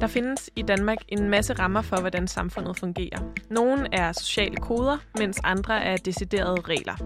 [0.00, 3.18] Der findes i Danmark en masse rammer for, hvordan samfundet fungerer.
[3.50, 6.96] Nogle er sociale koder, mens andre er deciderede regler.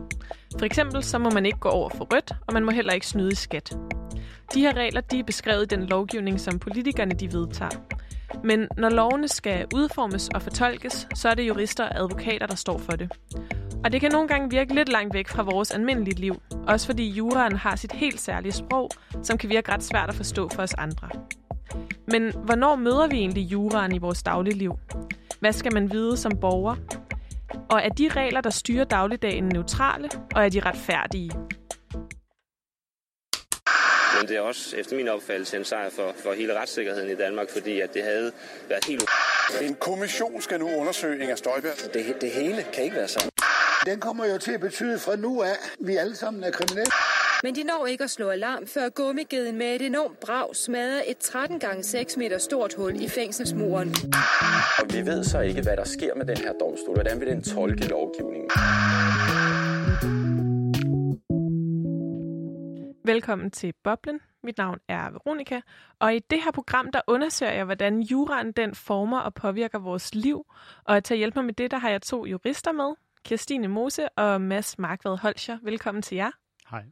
[0.59, 3.07] For eksempel så må man ikke gå over for rødt, og man må heller ikke
[3.07, 3.77] snyde i skat.
[4.55, 7.71] De her regler de er beskrevet i den lovgivning, som politikerne de vedtager.
[8.45, 12.79] Men når lovene skal udformes og fortolkes, så er det jurister og advokater, der står
[12.79, 13.13] for det.
[13.85, 17.11] Og det kan nogle gange virke lidt langt væk fra vores almindelige liv, også fordi
[17.11, 18.91] juraen har sit helt særlige sprog,
[19.23, 21.09] som kan virke ret svært at forstå for os andre.
[22.07, 24.79] Men hvornår møder vi egentlig juraen i vores dagligliv?
[25.41, 26.77] Hvad skal man vide som borger?
[27.71, 31.31] Og er de regler, der styrer dagligdagen neutrale, og er de retfærdige?
[34.19, 37.51] Men det er også efter min opfattelse en sejr for, for hele retssikkerheden i Danmark,
[37.51, 38.33] fordi at det havde
[38.69, 39.11] været helt
[39.63, 41.73] En kommission skal nu undersøge Inger Støjberg.
[41.95, 43.31] Det, det hele kan ikke være sådan.
[43.87, 46.93] Den kommer jo til at betyde fra nu af, at vi alle sammen er kriminelle.
[47.45, 51.19] Men de når ikke at slå alarm, før gummigeden med et enormt brag smadrer et
[51.19, 53.89] 13 gange 6 meter stort hul i fængselsmuren.
[54.79, 56.95] Og vi ved så ikke, hvad der sker med den her domstol.
[56.95, 58.51] Hvordan vil den tolke lovgivningen?
[63.05, 64.21] Velkommen til Boblen.
[64.43, 65.61] Mit navn er Veronika,
[65.99, 70.15] og i det her program, der undersøger jeg, hvordan juraen den former og påvirker vores
[70.15, 70.47] liv.
[70.85, 74.09] Og til at hjælpe mig med det, der har jeg to jurister med, Kirstine Mose
[74.09, 75.59] og Mads Markvad Holscher.
[75.63, 76.31] Velkommen til jer.
[76.71, 76.83] Hej.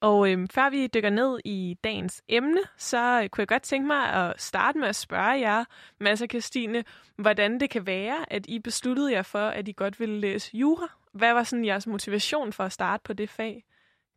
[0.00, 3.86] Og øhm, før vi dykker ned i dagens emne, så øh, kunne jeg godt tænke
[3.86, 5.64] mig at starte med at spørge jer,
[6.00, 6.84] Mads og Christine,
[7.16, 10.88] hvordan det kan være, at I besluttede jer for, at I godt ville læse jura.
[11.12, 13.64] Hvad var sådan jeres motivation for at starte på det fag?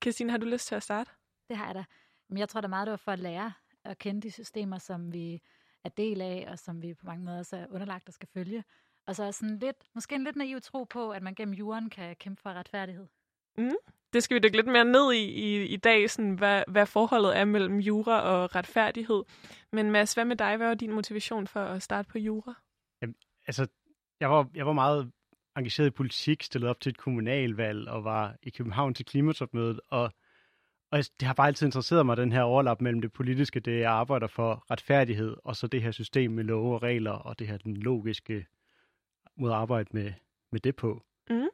[0.03, 1.11] Christine, har du lyst til at starte?
[1.49, 1.83] Det har jeg da.
[2.29, 5.13] Men jeg tror, er meget, det var for at lære at kende de systemer, som
[5.13, 5.41] vi
[5.83, 8.63] er del af, og som vi på mange måder også er underlagt og skal følge.
[9.07, 11.89] Og så er sådan lidt, måske en lidt naiv tro på, at man gennem juren
[11.89, 13.07] kan kæmpe for retfærdighed.
[13.57, 13.71] Mm.
[14.13, 17.37] Det skal vi dykke lidt mere ned i i, i dag, sådan, hvad, hvad forholdet
[17.37, 19.23] er mellem jura og retfærdighed.
[19.71, 20.57] Men Mads, hvad med dig?
[20.57, 22.53] Hvad var din motivation for at starte på jura?
[23.01, 23.15] Jamen,
[23.47, 23.67] altså,
[24.19, 25.11] jeg var, jeg var meget
[25.57, 29.79] engageret i politik, stillet op til et kommunalvalg og var i København til klimatopmødet.
[29.87, 30.11] Og,
[30.91, 33.91] og det har bare altid interesseret mig, den her overlap mellem det politiske, det jeg
[33.91, 37.57] arbejder for, retfærdighed, og så det her system med love og regler, og det her
[37.57, 38.45] den logiske
[39.37, 40.13] måde at arbejde med,
[40.51, 41.03] med det på.
[41.29, 41.47] Mm.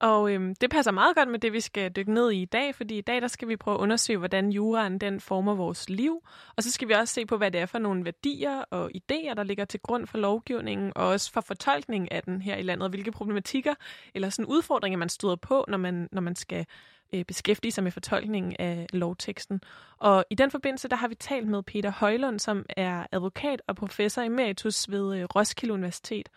[0.00, 2.74] Og øhm, det passer meget godt med det, vi skal dykke ned i i dag,
[2.74, 6.22] fordi i dag der skal vi prøve at undersøge, hvordan juraen den former vores liv.
[6.56, 9.34] Og så skal vi også se på, hvad det er for nogle værdier og idéer,
[9.34, 12.82] der ligger til grund for lovgivningen, og også for fortolkningen af den her i landet,
[12.84, 13.74] og hvilke problematikker
[14.14, 16.66] eller sådan udfordringer, man støder på, når man, når man skal
[17.12, 19.60] øh, beskæftige sig med fortolkningen af lovteksten.
[19.98, 23.76] Og i den forbindelse, der har vi talt med Peter Højlund, som er advokat og
[23.76, 26.28] professor emeritus ved øh, Roskilde Universitet.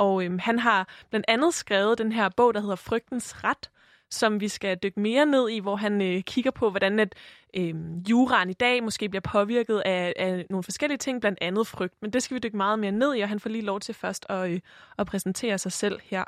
[0.00, 3.70] Og øhm, han har blandt andet skrevet den her bog, der hedder Frygtens Ret,
[4.10, 7.14] som vi skal dykke mere ned i, hvor han øh, kigger på, hvordan at
[7.56, 7.74] øh,
[8.10, 11.94] juraen i dag måske bliver påvirket af, af nogle forskellige ting, blandt andet frygt.
[12.02, 13.94] Men det skal vi dykke meget mere ned i, og han får lige lov til
[13.94, 14.60] først at, øh,
[14.98, 16.24] at præsentere sig selv her.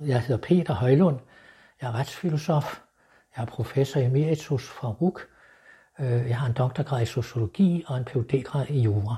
[0.00, 1.18] Jeg hedder Peter Højlund.
[1.80, 2.80] Jeg er retsfilosof.
[3.36, 5.28] Jeg er professor emeritus fra RUK.
[5.98, 9.16] Jeg har en doktorgrad i sociologi og en Ph.D.-grad i jura.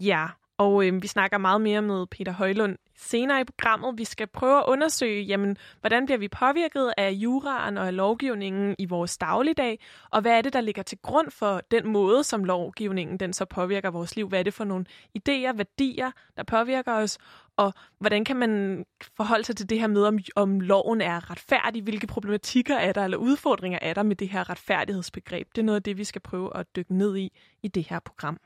[0.00, 0.26] Ja,
[0.58, 3.98] og øh, vi snakker meget mere med Peter Højlund senere i programmet.
[3.98, 8.74] Vi skal prøve at undersøge, jamen, hvordan bliver vi påvirket af juraen og af lovgivningen
[8.78, 9.80] i vores dagligdag,
[10.10, 13.44] og hvad er det, der ligger til grund for den måde, som lovgivningen den så
[13.44, 14.28] påvirker vores liv?
[14.28, 14.84] Hvad er det for nogle
[15.18, 17.18] idéer, værdier, der påvirker os,
[17.56, 18.84] og hvordan kan man
[19.16, 21.82] forholde sig til det her med, om, om loven er retfærdig?
[21.82, 25.48] Hvilke problematikker er der, eller udfordringer er der med det her retfærdighedsbegreb?
[25.54, 27.32] Det er noget af det, vi skal prøve at dykke ned i
[27.62, 28.38] i det her program.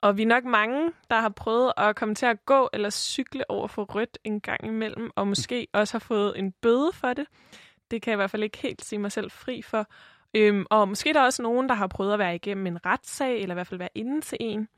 [0.00, 3.50] Og vi er nok mange, der har prøvet at komme til at gå eller cykle
[3.50, 7.26] over for rødt en gang imellem, og måske også har fået en bøde for det.
[7.90, 9.86] Det kan jeg i hvert fald ikke helt sige mig selv fri for.
[10.34, 13.40] Øhm, og måske der er også nogen, der har prøvet at være igennem en retssag,
[13.40, 14.68] eller i hvert fald være inde til en.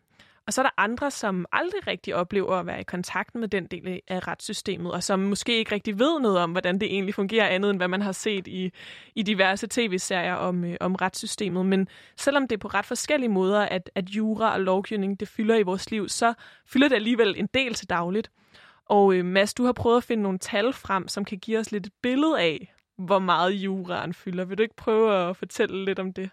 [0.47, 3.67] Og så er der andre, som aldrig rigtig oplever at være i kontakt med den
[3.67, 7.49] del af retssystemet, og som måske ikke rigtig ved noget om, hvordan det egentlig fungerer,
[7.49, 8.73] andet end hvad man har set i,
[9.15, 11.67] i diverse tv-serier om, øh, om retssystemet.
[11.67, 15.57] Men selvom det er på ret forskellige måder, at, at jura og lovgivning det fylder
[15.57, 16.35] i vores liv, så
[16.67, 18.31] fylder det alligevel en del til dagligt.
[18.89, 21.73] Og øh, Mads, du har prøvet at finde nogle tal frem, som kan give os
[21.73, 24.45] lidt et billede af, hvor meget juraen fylder.
[24.45, 26.31] Vil du ikke prøve at fortælle lidt om det?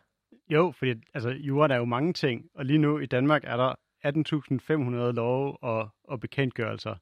[0.50, 3.76] Jo, fordi altså, jura er jo mange ting, og lige nu i Danmark er der
[4.08, 6.96] 18.500 love og, og bekendtgørelser.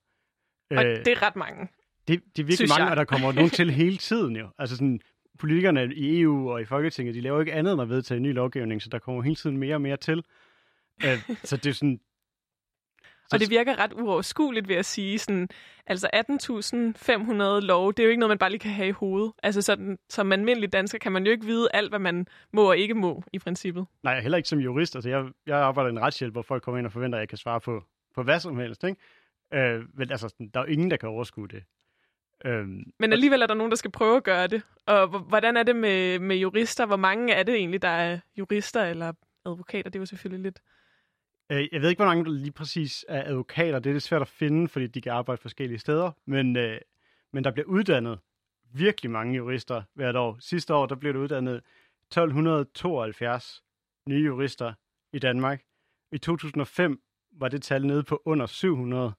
[0.71, 1.67] Og øh, det er ret mange.
[2.07, 4.47] Det, det er virkelig mange, og der kommer nogen til hele tiden jo.
[4.57, 5.01] Altså sådan,
[5.39, 8.81] politikerne i EU og i Folketinget, de laver ikke andet end at vedtage ny lovgivning,
[8.81, 10.23] så der kommer hele tiden mere og mere til.
[11.05, 11.99] Øh, så det er sådan...
[13.33, 15.19] Og det virker ret uoverskueligt, ved at sige.
[15.19, 15.49] Sådan,
[15.87, 19.31] altså 18.500 lov, det er jo ikke noget, man bare lige kan have i hovedet.
[19.43, 22.77] Altså sådan, som almindelig dansker kan man jo ikke vide alt, hvad man må og
[22.77, 23.85] ikke må, i princippet.
[24.03, 24.95] Nej, heller ikke som jurist.
[24.95, 27.29] Altså, jeg, jeg arbejder i en retshjælp, hvor folk kommer ind og forventer, at jeg
[27.29, 27.83] kan svare på,
[28.15, 28.83] på hvad som helst.
[28.83, 28.99] Ikke?
[29.53, 31.63] Øh, men altså, der er jo ingen, der kan overskue det.
[32.45, 34.61] Øhm, Men alligevel er der nogen, der skal prøve at gøre det.
[34.85, 36.85] Og hvordan er det med, med jurister?
[36.85, 39.13] Hvor mange er det egentlig, der er jurister eller
[39.45, 39.89] advokater?
[39.89, 40.59] Det er jo selvfølgelig lidt...
[41.51, 43.79] Øh, jeg ved ikke, hvor mange der lige præcis er advokater.
[43.79, 46.11] Det er lidt svært at finde, fordi de kan arbejde forskellige steder.
[46.25, 46.79] Men, øh,
[47.33, 48.19] men der bliver uddannet
[48.73, 50.37] virkelig mange jurister hvert år.
[50.39, 53.63] Sidste år der blev der uddannet 1272
[54.07, 54.73] nye jurister
[55.13, 55.61] i Danmark.
[56.11, 57.01] I 2005
[57.31, 59.13] var det tal nede på under 700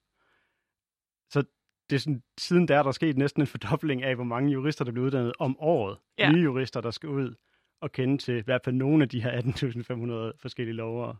[1.93, 4.84] det er sådan, siden der er der sket næsten en fordobling af, hvor mange jurister,
[4.84, 5.99] der bliver uddannet om året.
[6.19, 6.32] Ja.
[6.32, 7.34] Nye jurister, der skal ud
[7.81, 11.14] og kende til i hvert fald nogle af de her 18.500 forskellige lover.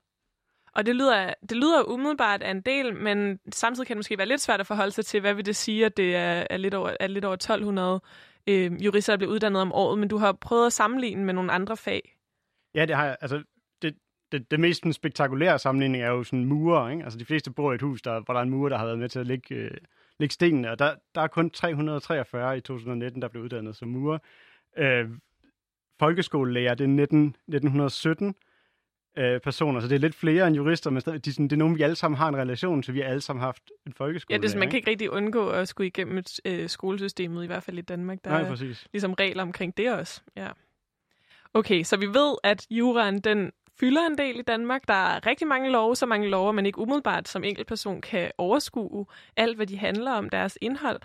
[0.74, 4.26] Og det lyder, det lyder umiddelbart af en del, men samtidig kan det måske være
[4.28, 6.74] lidt svært at forholde sig til, hvad vil det sige, at det er, er, lidt,
[6.74, 8.00] over, er lidt over 1200
[8.46, 11.52] øh, jurister, der bliver uddannet om året, men du har prøvet at sammenligne med nogle
[11.52, 12.16] andre fag.
[12.74, 13.16] Ja, det har jeg.
[13.20, 13.42] Altså,
[13.82, 13.94] det,
[14.32, 16.90] det, det mest spektakulære sammenligning er jo sådan murer.
[16.90, 17.04] Ikke?
[17.04, 18.84] Altså, de fleste bor i et hus, der, hvor der er en murer, der har
[18.84, 19.54] været med til at lægge...
[19.54, 19.70] Øh,
[20.19, 24.19] lægge stenene, og der, der er kun 343 i 2019, der blev uddannet som murer.
[24.76, 25.10] Øh,
[25.98, 28.34] folkeskolelærer, det er 19, 1917
[29.16, 31.76] øh, personer, så det er lidt flere end jurister, men de, sådan, det er nogen,
[31.76, 32.94] vi alle sammen har en relation til.
[32.94, 34.36] Vi har alle sammen haft en folkeskole.
[34.36, 37.46] Ja, det er, man kan ikke rigtig undgå at skulle igennem et, øh, skolesystemet, i
[37.46, 38.18] hvert fald i Danmark.
[38.24, 38.82] Der Nej, præcis.
[38.82, 40.20] er ligesom regler omkring det også.
[40.36, 40.48] Ja.
[41.54, 44.88] Okay, så vi ved, at juraen den fylder en del i Danmark.
[44.88, 49.06] Der er rigtig mange love, så mange love, man ikke umiddelbart som enkeltperson kan overskue
[49.36, 51.00] alt, hvad de handler om, deres indhold.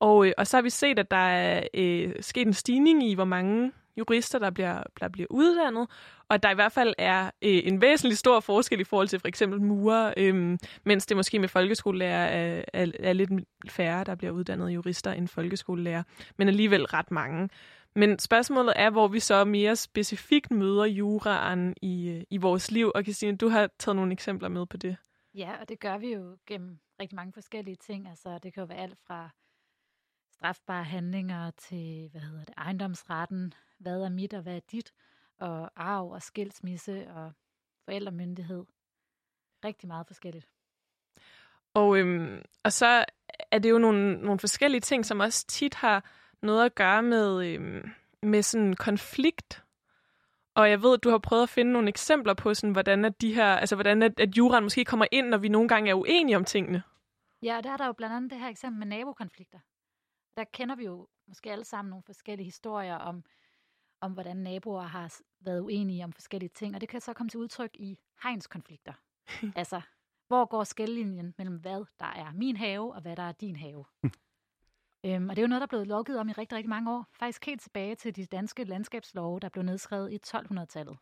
[0.00, 3.14] Og, øh, og så har vi set, at der er øh, sket en stigning i,
[3.14, 5.88] hvor mange jurister, der bliver, der bliver uddannet,
[6.28, 9.20] og at der i hvert fald er øh, en væsentlig stor forskel i forhold til
[9.20, 13.30] for eksempel murer, øh, mens det måske med folkeskolelærer er, er, er lidt
[13.68, 16.02] færre, der bliver uddannet jurister end folkeskolelærer,
[16.36, 17.48] men alligevel ret mange.
[17.94, 22.92] Men spørgsmålet er, hvor vi så mere specifikt møder juraen i, i vores liv.
[22.94, 24.96] Og Christine, du har taget nogle eksempler med på det.
[25.34, 28.08] Ja, og det gør vi jo gennem rigtig mange forskellige ting.
[28.08, 29.30] Altså, det kan jo være alt fra
[30.32, 34.92] strafbare handlinger til, hvad hedder det, ejendomsretten, hvad er mit og hvad er dit,
[35.38, 37.32] og arv og skilsmisse og
[37.84, 38.64] forældremyndighed.
[39.64, 40.48] Rigtig meget forskelligt.
[41.74, 43.04] Og, øhm, og så
[43.50, 46.04] er det jo nogle, nogle forskellige ting, som også tit har
[46.42, 47.84] noget at gøre med, øh,
[48.22, 49.64] med sådan konflikt.
[50.54, 53.20] Og jeg ved, at du har prøvet at finde nogle eksempler på, sådan, hvordan, at
[53.20, 55.94] de her, altså, hvordan at, at juraen måske kommer ind, når vi nogle gange er
[55.94, 56.82] uenige om tingene.
[57.42, 59.58] Ja, der er der jo blandt andet det her eksempel med nabokonflikter.
[60.36, 63.24] Der kender vi jo måske alle sammen nogle forskellige historier om,
[64.00, 67.40] om hvordan naboer har været uenige om forskellige ting, og det kan så komme til
[67.40, 68.92] udtryk i hegnskonflikter.
[69.60, 69.80] altså,
[70.28, 73.84] hvor går skællinjen mellem hvad der er min have, og hvad der er din have?
[75.06, 76.92] Øhm, og det er jo noget, der er blevet lovgivet om i rigtig, rigtig mange
[76.92, 77.06] år.
[77.18, 80.96] Faktisk helt tilbage til de danske landskabslove, der blev nedskrevet i 1200-tallet.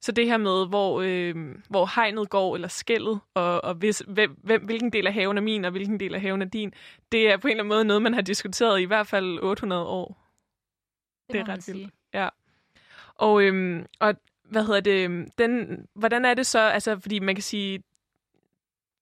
[0.00, 4.40] Så det her med, hvor, øh, hvor hegnet går, eller skældet, og, og hvis, hvem,
[4.42, 6.72] hvem, hvilken del af haven er min, og hvilken del af haven er din,
[7.12, 9.38] det er på en eller anden måde noget, man har diskuteret i i hvert fald
[9.42, 10.06] 800 år.
[11.26, 11.82] Det, det er ret vildt.
[11.82, 11.88] Ja.
[13.14, 14.14] Og, øhm, og
[14.44, 17.82] hvad hedder det, øhm, den, hvordan er det så, altså fordi man kan sige,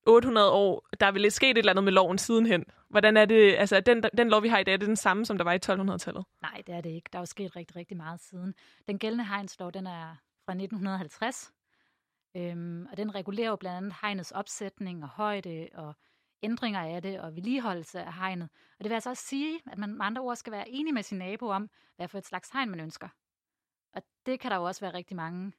[0.06, 2.64] 800 år, der er vel lidt sket et eller andet med loven sidenhen.
[2.88, 5.26] Hvordan er det, altså den, den lov, vi har i dag, er det den samme,
[5.26, 6.24] som der var i 1200-tallet?
[6.42, 7.08] Nej, det er det ikke.
[7.12, 8.54] Der er jo sket rigtig, rigtig meget siden.
[8.88, 11.52] Den gældende hegnslov, den er fra 1950,
[12.36, 15.94] øhm, og den regulerer jo blandt andet hegnets opsætning og højde og
[16.42, 18.48] ændringer af det og vedligeholdelse af hegnet.
[18.78, 21.02] Og det vil altså også sige, at man med andre ord skal være enig med
[21.02, 23.08] sin nabo om, hvad for et slags hegn man ønsker.
[23.94, 25.52] Og det kan der jo også være rigtig mange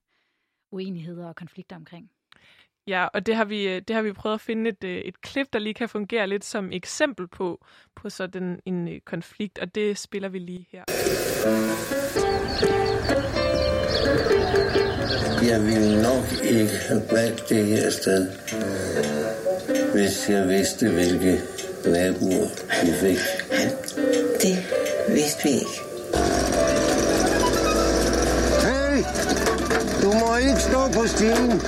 [0.72, 2.12] uenigheder og konflikter omkring.
[2.88, 5.22] Ja, og det har vi, øh, det har vi prøvet at finde et, øh, et
[5.22, 9.76] klip, der lige kan fungere lidt som eksempel på, på sådan en øh, konflikt, og
[9.76, 10.84] det spiller vi lige her.
[15.52, 18.28] Jeg ville nok ikke have valgt det her sted,
[19.94, 21.34] hvis jeg vidste, hvilke
[21.86, 22.50] naboer
[22.86, 23.20] vi fik.
[24.42, 24.58] Det
[25.16, 25.93] vidste vi ikke.
[30.20, 31.62] Må ikke stå på stien.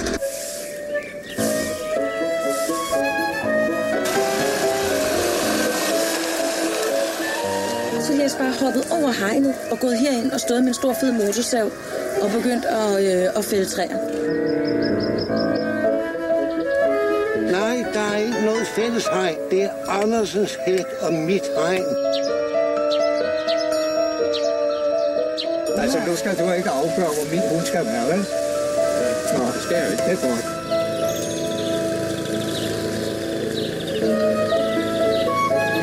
[8.25, 11.71] ellers bare hoppet over hegnet og gået herind og stået med en stor fed motorsav
[12.21, 13.97] og begyndt at, øh, at fælde træer.
[17.51, 19.37] Nej, der er ikke noget fælles hegn.
[19.51, 21.85] Det er Andersens hæk og mit hegn.
[25.85, 28.25] Altså, nu skal du ikke afgøre, hvor min hund skal være, vel?
[29.37, 30.03] Nå, det skal jeg ikke.
[30.03, 30.45] Det er godt.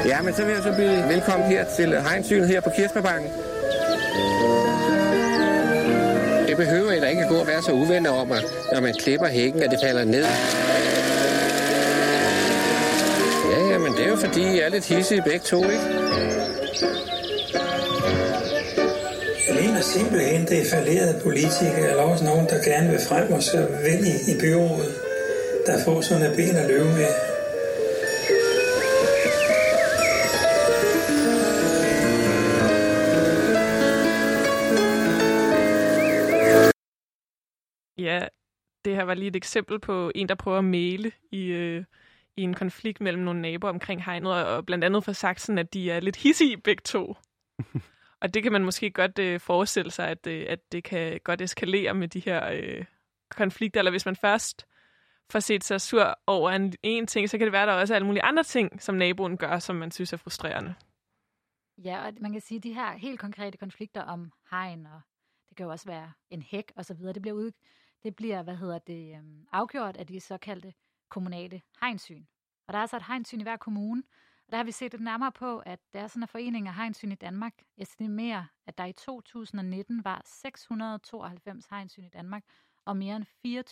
[0.06, 3.30] Ja, men så vil jeg så byde velkommen her til Heinsynet her på Kirsbergbanken.
[6.49, 9.26] Det behøver heller ikke at gå og være så uvenner om, at når man klipper
[9.26, 10.25] hækken, at det falder ned.
[13.50, 16.02] Ja, ja, men det er jo fordi, I er lidt hissige begge to, ikke?
[19.62, 23.42] Jeg mener simpelthen, det er falderede politikere, eller også nogen, der gerne vil frem og
[23.42, 24.95] så vinde i, byrådet,
[25.66, 27.12] der får sådan et ben at løbe med.
[38.07, 38.21] Ja,
[38.85, 41.85] det her var lige et eksempel på en, der prøver at male i, øh,
[42.37, 45.59] i en konflikt mellem nogle naboer omkring hegnet, og, og blandt andet for sagt sådan,
[45.59, 47.16] at de er lidt hissige begge to.
[48.23, 51.41] og det kan man måske godt øh, forestille sig, at, øh, at det kan godt
[51.41, 52.85] eskalere med de her øh,
[53.31, 54.67] konflikter, eller hvis man først
[55.31, 57.95] får set sig sur over en, en ting, så kan det være, at der også
[57.95, 60.75] er alle mulige andre ting, som naboen gør, som man synes er frustrerende.
[61.85, 65.00] Ja, og man kan sige, at de her helt konkrete konflikter om hegn, og
[65.49, 67.50] det kan jo også være en hæk og så videre, det bliver, ud,
[68.02, 70.75] det bliver hvad hedder det, øhm, afgjort af de såkaldte
[71.09, 72.25] kommunale hegnsyn.
[72.67, 74.02] Og der er altså et hegnsyn i hver kommune,
[74.52, 77.12] der har vi set lidt nærmere på, at der er sådan en forening af hegnsyn
[77.12, 82.42] i Danmark estimerer, at der i 2019 var 692 hegnsyn i Danmark,
[82.87, 83.64] og mere end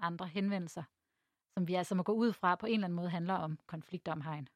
[0.00, 0.82] 4.000 andre henvendelser,
[1.54, 4.12] som vi altså må gå ud fra på en eller anden måde handler om konflikter
[4.12, 4.48] om hegn.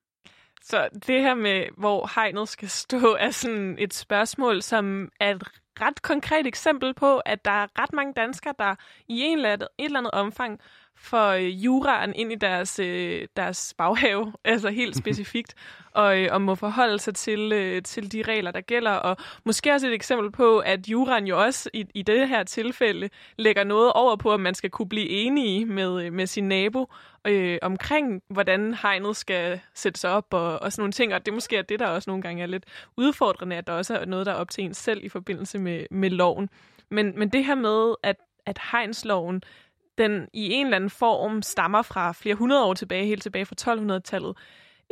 [0.62, 5.42] Så det her med, hvor hegnet skal stå, er sådan et spørgsmål, som er et
[5.80, 8.74] ret konkret eksempel på, at der er ret mange danskere, der
[9.08, 10.60] i en eller andet, et eller andet omfang
[10.98, 15.54] får øh, juraen ind i deres, øh, deres baghave, altså helt specifikt,
[15.92, 18.90] og, øh, og må forholde sig til, øh, til de regler, der gælder.
[18.90, 23.08] Og måske også et eksempel på, at juraen jo også i, i det her tilfælde
[23.36, 26.92] lægger noget over på, at man skal kunne blive enige med, øh, med sin nabo
[27.26, 31.14] øh, omkring, hvordan hegnet skal sættes op og, og sådan nogle ting.
[31.14, 32.64] Og det måske er det, der også nogle gange er lidt
[32.96, 35.86] udfordrende, at der også er noget, der er op til en selv i forbindelse med,
[35.90, 36.48] med loven.
[36.88, 39.42] Men, men det her med, at, at hegnsloven
[39.98, 43.74] den i en eller anden form stammer fra flere hundrede år tilbage, helt tilbage fra
[43.74, 44.36] 1200-tallet,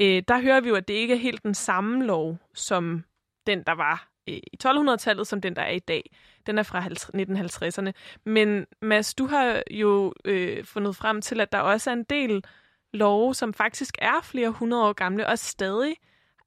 [0.00, 3.04] øh, der hører vi jo, at det ikke er helt den samme lov, som
[3.46, 6.11] den, der var øh, i 1200-tallet, som den, der er i dag.
[6.46, 7.92] Den er fra 1950'erne.
[8.25, 12.44] Men Mads, du har jo øh, fundet frem til, at der også er en del
[12.92, 15.96] love, som faktisk er flere hundrede år gamle, og stadig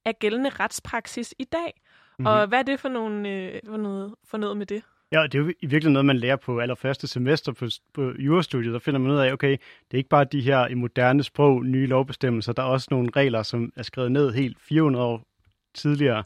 [0.06, 1.82] er gældende retspraksis i dag.
[2.20, 2.26] Mm-hmm.
[2.26, 4.84] Og hvad er det for, nogle, øh, for, noget, for noget med det?
[5.12, 8.74] Ja, det er jo i virkeligheden noget, man lærer på allerførste semester på, på jurastudiet.
[8.74, 11.66] Der finder man ud af, okay, det er ikke bare de her i moderne sprog,
[11.66, 12.54] nye lovbestemmelser.
[12.54, 15.28] Der er også nogle regler, som er skrevet ned helt 400 år
[15.74, 16.24] tidligere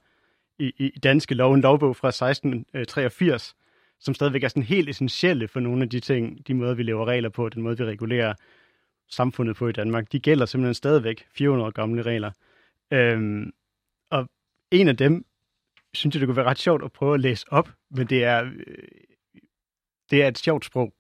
[0.60, 1.54] i, i danske lov.
[1.54, 3.62] En lovbog fra 1683, øh,
[4.00, 7.06] som stadigvæk er sådan helt essentielle for nogle af de ting, de måder, vi laver
[7.06, 8.34] regler på, den måde, vi regulerer
[9.10, 10.12] samfundet på i Danmark.
[10.12, 12.32] De gælder simpelthen stadigvæk 400 år gamle regler.
[12.94, 13.52] Øhm,
[14.12, 14.30] og
[14.72, 15.26] en af dem
[15.94, 18.44] synes jeg, det kunne være ret sjovt at prøve at læse op, men det er,
[18.44, 18.88] øh,
[20.12, 20.94] det er et sjovt sprog.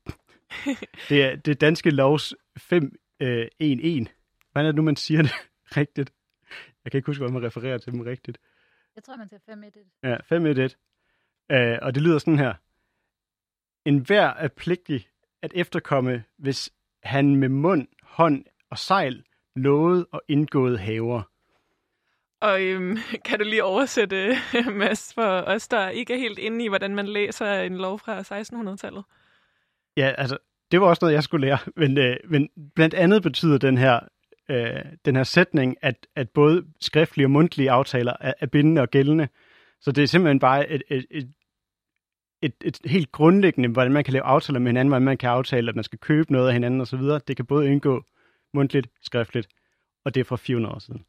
[1.10, 4.08] det er det danske lovs 511.
[4.52, 5.32] Hvordan er det nu, man siger det
[5.78, 6.14] rigtigt?
[6.84, 8.38] Jeg kan ikke huske, hvordan man refererer til dem rigtigt.
[8.96, 9.90] Jeg tror, man siger 511.
[10.04, 10.76] Ja, 511.
[11.54, 12.54] Uh, og det lyder sådan her.
[13.86, 15.08] En hver er pligtig
[15.42, 19.24] at efterkomme, hvis han med mund, hånd og sejl
[19.56, 21.31] lovede og indgået haver.
[22.42, 24.36] Og øhm, kan du lige oversætte,
[24.80, 28.22] Mads, for os, der ikke er helt inde i, hvordan man læser en lov fra
[28.22, 29.04] 1600-tallet?
[29.98, 30.38] Ja, altså,
[30.72, 31.58] det var også noget, jeg skulle lære.
[31.82, 34.00] Men, øh, men blandt andet betyder den her,
[34.50, 38.90] øh, den her sætning, at, at både skriftlige og mundtlige aftaler er, er bindende og
[38.90, 39.28] gældende.
[39.82, 41.32] Så det er simpelthen bare et, et, et,
[42.42, 45.70] et, et helt grundlæggende, hvordan man kan lave aftaler med hinanden, hvordan man kan aftale,
[45.70, 47.00] at man skal købe noget af hinanden osv.
[47.00, 48.04] Det kan både indgå
[48.54, 49.48] mundtligt, skriftligt,
[50.06, 51.06] og det er fra 400 år siden.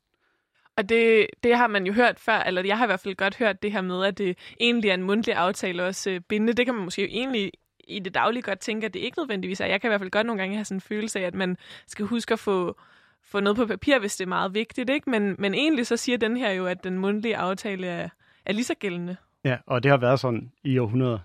[0.77, 3.37] Og det, det har man jo hørt før, eller jeg har i hvert fald godt
[3.37, 6.53] hørt det her med, at det egentlig er en mundtlig aftale også øh, bindende.
[6.53, 7.53] Det kan man måske egentlig
[7.89, 9.67] i det daglige godt tænke, at det ikke nødvendigvis er.
[9.67, 11.57] Jeg kan i hvert fald godt nogle gange have sådan en følelse af, at man
[11.87, 12.77] skal huske at få,
[13.25, 14.91] få noget på papir, hvis det er meget vigtigt.
[14.91, 15.11] Ikke?
[15.11, 18.09] Men, men egentlig så siger den her jo, at den mundtlige aftale er,
[18.47, 19.17] er lige så gældende.
[19.45, 21.19] Ja, og det har været sådan i århundreder.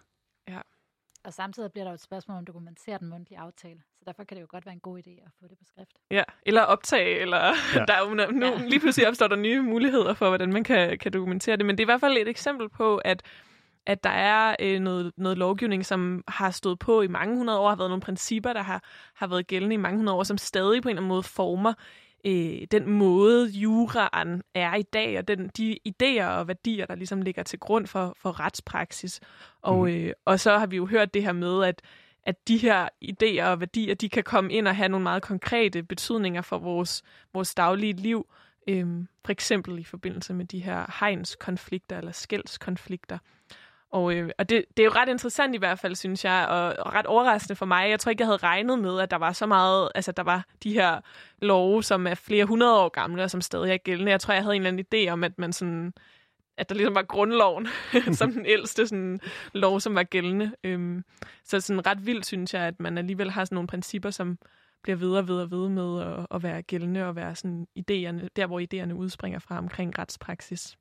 [1.27, 3.79] Og samtidig bliver der jo et spørgsmål, om du dokumenterer den mundtlige aftale.
[3.99, 5.91] Så derfor kan det jo godt være en god idé at få det på skrift.
[6.11, 7.85] Ja, eller optage, eller ja.
[7.87, 8.57] der er jo nu, ja.
[8.57, 11.65] lige pludselig opstår der nye muligheder for, hvordan man kan, kan dokumentere det.
[11.65, 13.23] Men det er i hvert fald et eksempel på, at
[13.85, 17.69] at der er øh, noget, noget lovgivning, som har stået på i mange hundrede år,
[17.69, 18.83] har været nogle principper, der har,
[19.15, 21.73] har været gældende i mange hundrede år, som stadig på en eller anden måde former
[22.25, 27.21] øh, den måde, juraen er i dag, og den, de idéer og værdier, der ligesom
[27.21, 29.19] ligger til grund for, for retspraksis.
[29.61, 29.87] Og, mm.
[29.87, 31.81] øh, og så har vi jo hørt det her med, at,
[32.23, 35.83] at de her idéer og værdier, de kan komme ind og have nogle meget konkrete
[35.83, 38.27] betydninger for vores, vores daglige liv.
[38.67, 43.17] Øhm, for eksempel i forbindelse med de her hegnskonflikter eller skældskonflikter.
[43.91, 46.85] Og, øh, og det, det er jo ret interessant i hvert fald, synes jeg, og,
[46.85, 47.89] og ret overraskende for mig.
[47.89, 50.45] Jeg tror ikke, jeg havde regnet med, at der var så meget, altså der var
[50.63, 51.01] de her
[51.41, 54.11] love, som er flere hundrede år gamle, og som stadig er gældende.
[54.11, 55.93] Jeg tror, jeg havde en eller anden idé om, at man sådan
[56.57, 57.67] at der ligesom var grundloven
[58.19, 59.19] som den ældste sådan,
[59.53, 60.51] lov, som var gældende.
[60.63, 61.03] Øhm,
[61.43, 64.37] så sådan ret vildt, synes jeg, at man alligevel har sådan nogle principper, som
[64.83, 68.47] bliver videre og videre ved med at, at være gældende og være sådan idéerne, der,
[68.47, 70.77] hvor idéerne udspringer fra omkring retspraksis.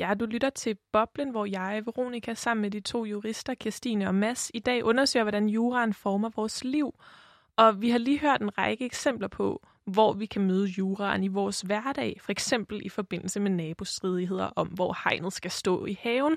[0.00, 4.14] Ja, du lytter til Boblen, hvor jeg, Veronika, sammen med de to jurister, Kirstine og
[4.14, 6.94] Mads, i dag undersøger, hvordan juraen former vores liv.
[7.56, 11.28] Og vi har lige hørt en række eksempler på, hvor vi kan møde juraen i
[11.28, 16.36] vores hverdag, for eksempel i forbindelse med nabostridigheder om, hvor hegnet skal stå i haven.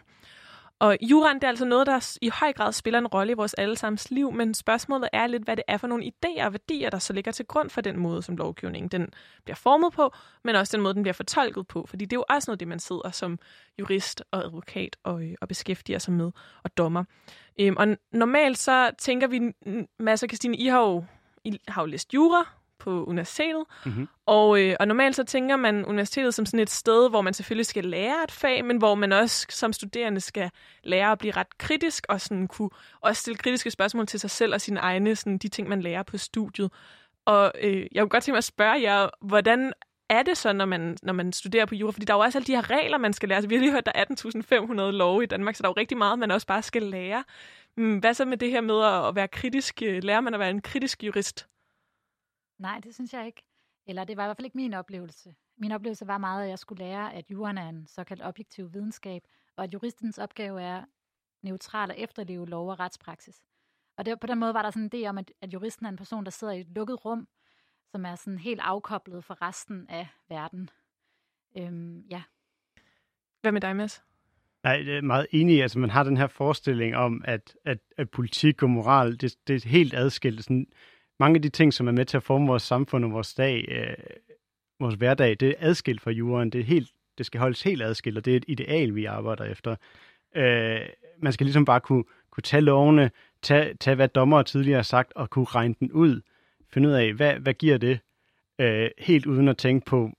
[0.83, 3.53] Og juraen det er altså noget, der i høj grad spiller en rolle i vores
[3.53, 6.99] allesammens liv, men spørgsmålet er lidt, hvad det er for nogle idéer og værdier, der
[6.99, 9.07] så ligger til grund for den måde, som lovgivningen den
[9.43, 10.13] bliver formet på,
[10.43, 11.85] men også den måde, den bliver fortolket på.
[11.85, 13.39] Fordi det er jo også noget, det man sidder som
[13.79, 16.31] jurist og advokat og, øh, og beskæftiger sig med,
[16.63, 17.03] og dommer.
[17.59, 19.39] Øhm, og normalt så tænker vi,
[19.99, 21.05] Mads og Christine, I har jo,
[21.43, 22.47] I har jo læst jura,
[22.83, 23.63] på universitetet.
[23.85, 24.07] Mm-hmm.
[24.25, 27.65] Og, øh, og normalt så tænker man universitetet som sådan et sted, hvor man selvfølgelig
[27.65, 30.49] skal lære et fag, men hvor man også som studerende skal
[30.83, 32.69] lære at blive ret kritisk og sådan kunne
[33.01, 36.03] også stille kritiske spørgsmål til sig selv og sine egne, sådan de ting, man lærer
[36.03, 36.71] på studiet.
[37.25, 39.73] Og øh, jeg kunne godt tænke mig at spørge jer, hvordan
[40.09, 41.91] er det så, når man, når man studerer på jura?
[41.91, 43.35] Fordi der er jo også alle de her regler, man skal lære.
[43.35, 45.79] Altså, vi har lige hørt, der er 18.500 love i Danmark, så der er jo
[45.79, 47.23] rigtig meget, man også bare skal lære.
[47.77, 49.81] Mm, hvad så med det her med at være kritisk?
[49.81, 51.47] Lærer man at være en kritisk jurist?
[52.63, 53.43] Nej, det synes jeg ikke.
[53.85, 55.35] Eller det var i hvert fald ikke min oplevelse.
[55.57, 59.23] Min oplevelse var meget, at jeg skulle lære, at juraen er en såkaldt objektiv videnskab,
[59.55, 60.83] og at juristens opgave er
[61.41, 63.41] neutral at efterleve lov og retspraksis.
[63.97, 65.89] Og det, på den måde var der sådan en idé om, at, at juristen er
[65.89, 67.27] en person, der sidder i et lukket rum,
[67.91, 70.69] som er sådan helt afkoblet fra resten af verden.
[71.57, 72.23] Øhm, ja.
[73.41, 74.03] Hvad med dig, Mads?
[74.63, 75.61] Nej, det er meget enig.
[75.61, 79.65] Altså, man har den her forestilling om, at, at, at politik og moral, det, det
[79.65, 80.43] er helt adskilt.
[80.43, 80.67] Sådan,
[81.19, 83.65] mange af de ting, som er med til at forme vores samfund og vores dag,
[83.67, 83.95] øh,
[84.79, 86.49] vores hverdag, det er adskilt fra jorden.
[86.49, 89.43] Det, er helt, det skal holdes helt adskilt, og det er et ideal, vi arbejder
[89.43, 89.75] efter.
[90.35, 90.79] Øh,
[91.17, 95.13] man skal ligesom bare kunne, kunne tage lovene, tage, tage, hvad dommer tidligere har sagt,
[95.15, 96.21] og kunne regne den ud.
[96.73, 97.99] Finde ud af, hvad, hvad giver det?
[98.59, 100.09] Øh, helt uden at tænke på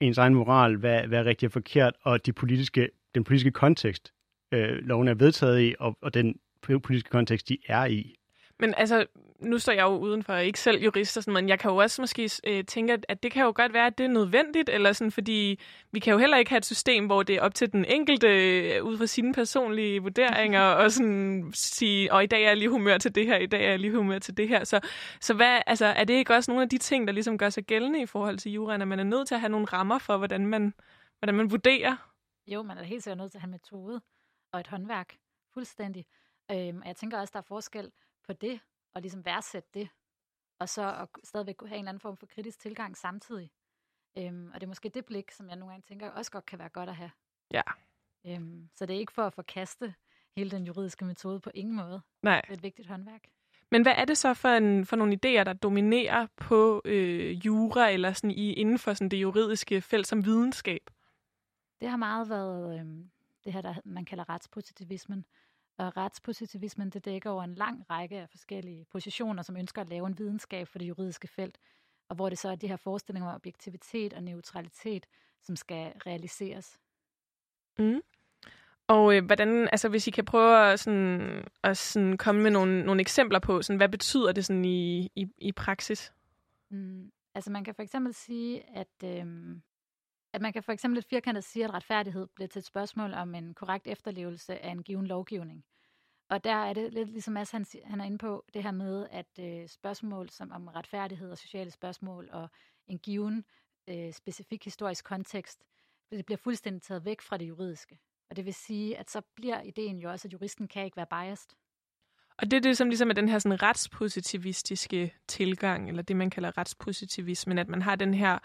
[0.00, 4.12] ens egen moral, hvad, hvad er rigtigt og forkert, og de politiske, den politiske kontekst,
[4.52, 6.38] øh, loven er vedtaget i, og, og den
[6.82, 8.14] politiske kontekst, de er i.
[8.60, 9.06] Men altså,
[9.44, 12.02] nu står jeg jo udenfor, ikke selv jurist og sådan, men jeg kan jo også
[12.02, 15.10] måske øh, tænke, at det kan jo godt være, at det er nødvendigt, eller sådan,
[15.10, 15.60] fordi
[15.92, 18.28] vi kan jo heller ikke have et system, hvor det er op til den enkelte,
[18.28, 22.70] øh, ud fra sine personlige vurderinger, og sådan sige, og i dag er jeg lige
[22.70, 24.64] humør til det her, i dag er jeg lige humør til det her.
[24.64, 24.80] Så,
[25.20, 27.64] så hvad, altså, er det ikke også nogle af de ting, der ligesom gør sig
[27.64, 30.16] gældende i forhold til juraen, at man er nødt til at have nogle rammer for,
[30.16, 30.74] hvordan man,
[31.18, 31.96] hvordan man vurderer?
[32.46, 34.00] Jo, man er helt sikkert nødt til at have metode
[34.52, 35.16] og et håndværk.
[35.54, 36.06] Fuldstændig.
[36.50, 37.90] Øhm, og jeg tænker også, der er forskel
[38.26, 38.60] på det,
[38.94, 39.88] og ligesom værdsætte det,
[40.58, 43.50] og så at stadigvæk have en eller anden form for kritisk tilgang samtidig.
[44.18, 46.58] Øhm, og det er måske det blik, som jeg nogle gange tænker, også godt kan
[46.58, 47.10] være godt at have.
[47.50, 47.62] Ja.
[48.26, 49.94] Øhm, så det er ikke for at forkaste
[50.36, 52.02] hele den juridiske metode på ingen måde.
[52.22, 52.40] Nej.
[52.40, 53.22] Det er et vigtigt håndværk.
[53.70, 57.90] Men hvad er det så for, en, for nogle idéer, der dominerer på øh, jura
[57.90, 60.90] eller sådan i, inden for sådan det juridiske felt som videnskab?
[61.80, 62.86] Det har meget været øh,
[63.44, 65.26] det her, der man kalder retspositivismen,
[65.76, 70.06] og retspositivismen det dækker over en lang række af forskellige positioner, som ønsker at lave
[70.06, 71.58] en videnskab for det juridiske felt,
[72.08, 75.06] og hvor det så er de her forestillinger om objektivitet og neutralitet,
[75.42, 76.78] som skal realiseres.
[77.78, 78.00] Mm.
[78.86, 82.82] Og øh, hvordan, altså hvis I kan prøve at, sådan, at sådan komme med nogle,
[82.84, 86.12] nogle eksempler på, sådan, hvad betyder det sådan i, i, i praksis?
[86.70, 87.12] Mm.
[87.34, 89.56] Altså man kan for eksempel sige, at, øh,
[90.34, 93.34] at man kan for eksempel lidt firkantet sige, at retfærdighed bliver til et spørgsmål om
[93.34, 95.64] en korrekt efterlevelse af en given lovgivning.
[96.28, 99.06] Og der er det lidt ligesom Mads, han, han er inde på, det her med,
[99.10, 102.48] at øh, spørgsmål som om retfærdighed og sociale spørgsmål og
[102.86, 103.44] en given
[103.88, 105.64] øh, specifik historisk kontekst,
[106.10, 107.98] det bliver fuldstændig taget væk fra det juridiske.
[108.30, 111.06] Og det vil sige, at så bliver ideen jo også, at juristen kan ikke være
[111.06, 111.50] biased.
[112.38, 116.30] Og det er det, som ligesom er den her sådan retspositivistiske tilgang, eller det, man
[116.30, 118.38] kalder retspositivismen, at man har den her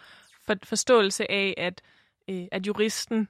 [0.49, 1.81] for, forståelse af, at,
[2.27, 3.27] øh, at juristen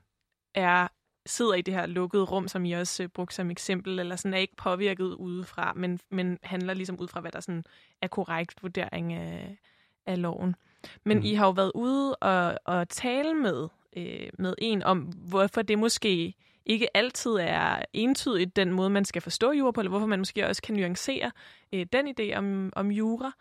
[0.56, 0.88] er
[1.26, 4.34] sidder i det her lukkede rum, som I også øh, brugte som eksempel, eller sådan
[4.34, 7.64] er ikke påvirket udefra, men, men handler ligesom ud fra, hvad der sådan
[8.02, 9.58] er korrekt vurdering af,
[10.06, 10.56] af loven.
[11.04, 11.24] Men mm.
[11.24, 15.80] I har jo været ude og, og tale med, øh, med en om, hvorfor det
[15.80, 16.34] måske
[16.66, 20.48] ikke altid er entydigt den måde, man skal forstå jura på, eller hvorfor man måske
[20.48, 21.32] også kan nuancere
[21.74, 23.32] øh, den idé om, om jura.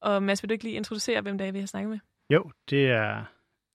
[0.00, 1.98] Og Mads, vil du ikke lige introducere, hvem det er, vi har snakket med?
[2.30, 3.24] Jo, det er,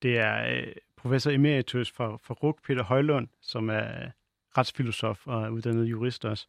[0.01, 4.11] det er øh, professor emeritus fra, fra RUK, Peter Højlund, som er
[4.57, 6.47] retsfilosof og er uddannet jurist også.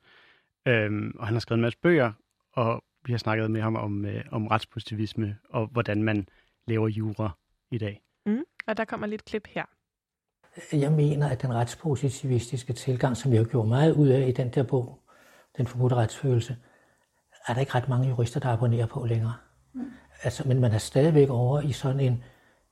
[0.67, 2.13] Øhm, og han har skrevet en masse bøger,
[2.53, 6.29] og vi har snakket med ham om, øh, om retspositivisme og hvordan man
[6.67, 7.31] laver jura
[7.71, 8.03] i dag.
[8.27, 8.45] Mm.
[8.67, 9.65] Og der kommer lidt klip her.
[10.73, 14.63] Jeg mener, at den retspositivistiske tilgang, som jeg gjorde meget ud af i den der
[14.63, 14.99] bog,
[15.57, 16.57] Den forbudte retsfølelse,
[17.49, 19.35] er der ikke ret mange jurister, der abonnerer på længere.
[19.73, 19.93] Mm.
[20.23, 22.25] Altså, men man er stadigvæk over i sådan en,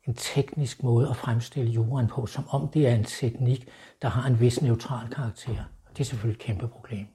[0.08, 3.68] en teknisk måde at fremstille juraen på, som om det er en teknik,
[4.02, 5.64] der har en vis neutral karakter.
[5.92, 7.06] Det er selvfølgelig et kæmpe problem.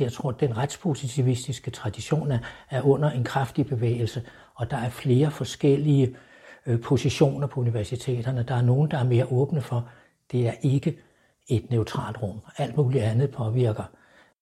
[0.00, 2.38] Jeg tror, at den retspositivistiske tradition er,
[2.70, 4.22] er under en kraftig bevægelse,
[4.54, 6.16] og der er flere forskellige
[6.66, 8.44] øh, positioner på universiteterne.
[8.48, 9.88] Der er nogen, der er mere åbne for,
[10.32, 10.98] det er ikke
[11.48, 12.40] et neutralt rum.
[12.56, 13.84] Alt muligt andet påvirker.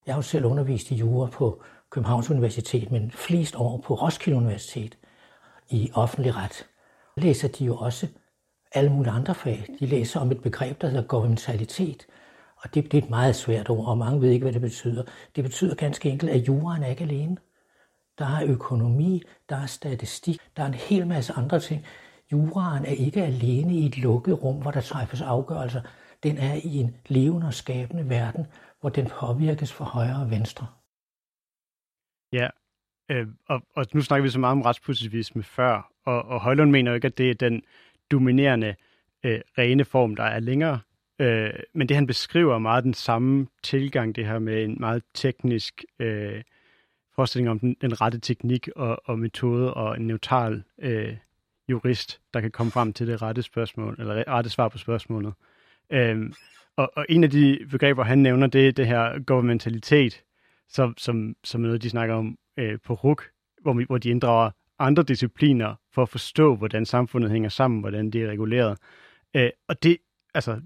[0.07, 4.37] Jeg har jo selv undervist i jura på Københavns Universitet, men flest år på Roskilde
[4.39, 4.99] Universitet
[5.71, 6.67] i offentlig ret.
[7.17, 8.09] Læser de jo også
[8.73, 9.67] alle mulige andre fag.
[9.81, 12.07] De læser om et begreb, der hedder governmentalitet,
[12.57, 15.03] og det, det er et meget svært ord, og mange ved ikke, hvad det betyder.
[15.37, 17.37] Det betyder ganske enkelt, at juraen er ikke alene.
[18.19, 21.87] Der er økonomi, der er statistik, der er en hel masse andre ting.
[22.33, 25.81] Juraen er ikke alene i et lukket rum, hvor der træffes afgørelser.
[26.23, 28.47] Den er i en levende og skabende verden,
[28.81, 30.67] hvor den påvirkes fra højre og venstre.
[32.33, 32.49] Ja,
[33.09, 36.91] øh, og, og nu snakker vi så meget om retspositivisme før, og, og Højlund mener
[36.91, 37.63] jo ikke, at det er den
[38.11, 38.75] dominerende
[39.25, 40.81] øh, rene form, der er længere.
[41.19, 45.03] Øh, men det han beskriver er meget den samme tilgang, det her med en meget
[45.15, 46.43] teknisk øh,
[47.15, 51.17] forestilling om den, den rette teknik og, og metode og en neutral øh,
[51.69, 55.33] jurist, der kan komme frem til det rette spørgsmål, eller rette svar på spørgsmålet.
[55.91, 56.31] Øh,
[56.77, 60.23] og, og en af de begreber, han nævner, det er det her governmentalitet,
[60.69, 63.31] som, som, som er noget, de snakker om øh, på RUK,
[63.63, 68.23] hvor, hvor de inddrager andre discipliner for at forstå, hvordan samfundet hænger sammen, hvordan det
[68.23, 68.79] er reguleret.
[69.35, 69.99] Øh, og det,
[70.35, 70.61] altså,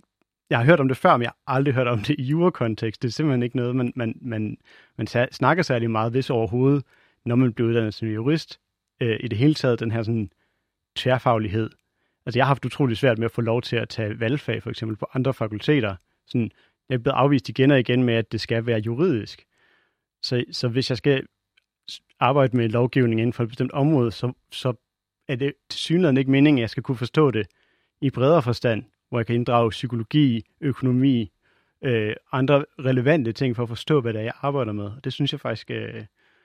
[0.50, 3.02] jeg har hørt om det før, men jeg har aldrig hørt om det i jurakontekst.
[3.02, 4.58] Det er simpelthen ikke noget, man, man, man,
[4.96, 6.84] man snakker særlig meget, hvis overhovedet,
[7.24, 8.60] når man bliver uddannet som jurist.
[9.00, 10.30] Øh, I det hele taget, den her sådan
[10.96, 11.70] tværfaglighed.
[12.26, 14.70] Altså, jeg har haft utrolig svært med at få lov til at tage valgfag, for
[14.70, 15.96] eksempel på andre fakulteter.
[16.26, 16.50] Sådan,
[16.88, 19.46] jeg er blevet afvist igen og igen med, at det skal være juridisk.
[20.22, 21.26] Så, så hvis jeg skal
[22.20, 24.72] arbejde med lovgivning inden for et bestemt område, så, så
[25.28, 27.46] er det til synligheden ikke meningen, at jeg skal kunne forstå det
[28.00, 31.32] i bredere forstand, hvor jeg kan inddrage psykologi, økonomi,
[31.82, 34.90] øh, andre relevante ting for at forstå, hvad det er, jeg arbejder med.
[35.04, 36.04] Det synes jeg faktisk, øh,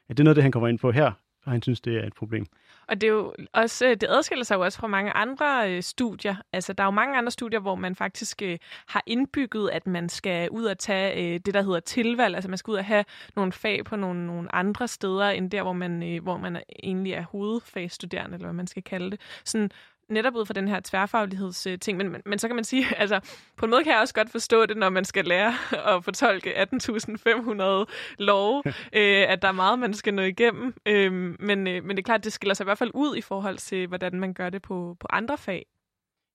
[0.10, 1.12] at det er noget, det han kommer ind på her,
[1.46, 2.46] og han synes, det er et problem.
[2.88, 5.84] Og det, er jo også, øh, det adskiller sig jo også fra mange andre øh,
[5.84, 6.36] studier.
[6.54, 10.10] Altså, der er jo mange andre studier, hvor man faktisk øh, har indbygget, at man
[10.10, 12.36] skal ud og tage øh, det, der hedder tilvalg.
[12.36, 15.62] Altså, man skal ud og have nogle fag på nogle, nogle andre steder, end der,
[15.62, 19.22] hvor man, øh, hvor man egentlig er hovedfagstuderende, eller hvad man skal kalde det.
[19.46, 19.72] Sådan,
[20.10, 21.98] netop ud fra den her tværfaglighedsting.
[21.98, 23.20] Men, men, men så kan man sige, altså
[23.58, 25.54] på en måde kan jeg også godt forstå det, når man skal lære
[25.96, 27.86] at fortolke 18.500
[28.20, 28.64] lov,
[29.00, 30.74] øh, at der er meget, man skal nå igennem.
[30.86, 33.22] Øh, men, øh, men det er klart, det skiller sig i hvert fald ud i
[33.22, 35.66] forhold til, hvordan man gør det på, på andre fag.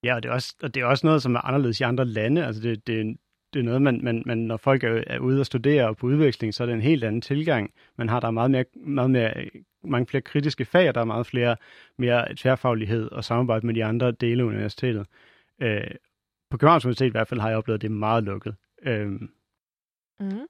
[0.04, 2.04] Ja, og det, er også, og det er også noget, som er anderledes i andre
[2.04, 2.46] lande.
[2.46, 3.16] Altså det, det,
[3.54, 6.06] det er noget, man, man, man, når folk er, er ude og studere og på
[6.06, 7.70] udveksling, så er det en helt anden tilgang.
[7.98, 9.50] Man har der meget mere, meget mere
[9.84, 11.56] mange flere kritiske fag, og der er meget flere
[11.96, 15.06] mere tværfaglighed og samarbejde med de andre dele af universitetet.
[15.62, 15.90] Øh,
[16.50, 18.54] på Københavns Universitet i hvert fald har jeg oplevet, at det er meget lukket.
[18.82, 19.08] Øh,
[20.20, 20.46] mm.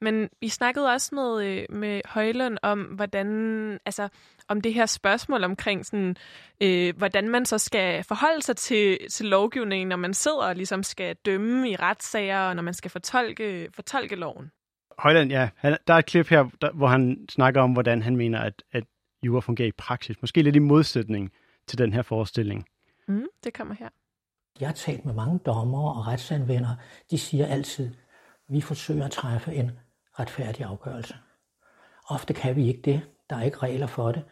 [0.00, 4.08] Men vi snakkede også med, øh, med Højlund om, hvordan, altså,
[4.48, 6.16] om det her spørgsmål omkring, sådan,
[6.60, 10.82] øh, hvordan man så skal forholde sig til, til lovgivningen, når man sidder og ligesom
[10.82, 14.50] skal dømme i retssager, og når man skal fortolke, fortolke loven.
[14.98, 15.48] Højland, ja.
[15.56, 18.62] Han, der er et klip her, der, hvor han snakker om, hvordan han mener, at,
[18.72, 18.84] at
[19.22, 20.20] jura fungerer i praksis.
[20.20, 21.32] Måske lidt i modsætning
[21.66, 22.66] til den her forestilling.
[23.08, 23.88] Mm, det kommer her.
[24.60, 26.76] Jeg har talt med mange dommere og retsanvendere.
[27.10, 27.94] De siger altid,
[28.48, 29.70] vi forsøger at træffe en
[30.18, 31.14] retfærdig afgørelse.
[32.08, 33.02] Ofte kan vi ikke det.
[33.30, 34.24] Der er ikke regler for det.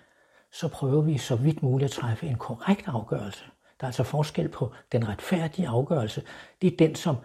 [0.53, 3.45] Så prøver vi så vidt muligt at træffe en korrekt afgørelse.
[3.81, 6.23] Der er altså forskel på den retfærdige afgørelse.
[6.63, 7.17] Det er den, som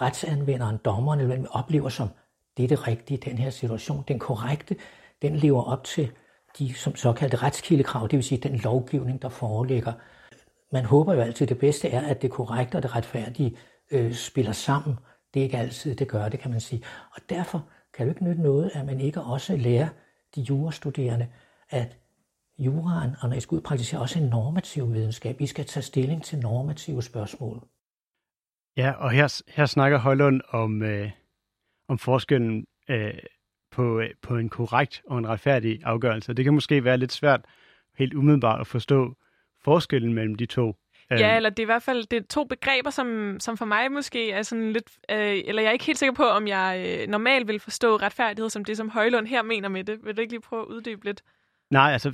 [0.00, 2.08] retsanvenderen, dommeren, oplever som
[2.58, 4.04] det er det rigtige den her situation.
[4.08, 4.76] Den korrekte,
[5.22, 6.10] den lever op til
[6.58, 9.92] de som såkaldte retskildekrav, det vil sige den lovgivning, der foreligger.
[10.72, 13.56] Man håber jo altid, at det bedste er, at det korrekte og det retfærdige
[13.90, 14.98] øh, spiller sammen.
[15.34, 16.82] Det er ikke altid, det gør det, kan man sige.
[17.14, 19.88] Og derfor kan det ikke nytte noget, at man ikke også lærer
[20.34, 21.28] de jurastuderende,
[21.70, 21.96] at
[22.58, 25.40] juraen, og når I skal ud praktisere, også en normativ videnskab.
[25.40, 27.62] I skal tage stilling til normative spørgsmål.
[28.76, 31.10] Ja, og her, her snakker Højlund om, øh,
[31.88, 33.14] om forskellen øh,
[33.70, 36.32] på, øh, på en korrekt og en retfærdig afgørelse.
[36.32, 37.40] Det kan måske være lidt svært
[37.98, 39.16] helt umiddelbart at forstå
[39.64, 40.76] forskellen mellem de to.
[41.10, 43.92] Ja, eller det er i hvert fald det er to begreber, som, som for mig
[43.92, 44.90] måske er sådan lidt...
[45.10, 48.50] Øh, eller jeg er ikke helt sikker på, om jeg øh, normalt vil forstå retfærdighed
[48.50, 50.04] som det, som Højlund her mener med det.
[50.04, 51.22] Vil du ikke lige prøve at uddybe lidt?
[51.70, 52.12] Nej, altså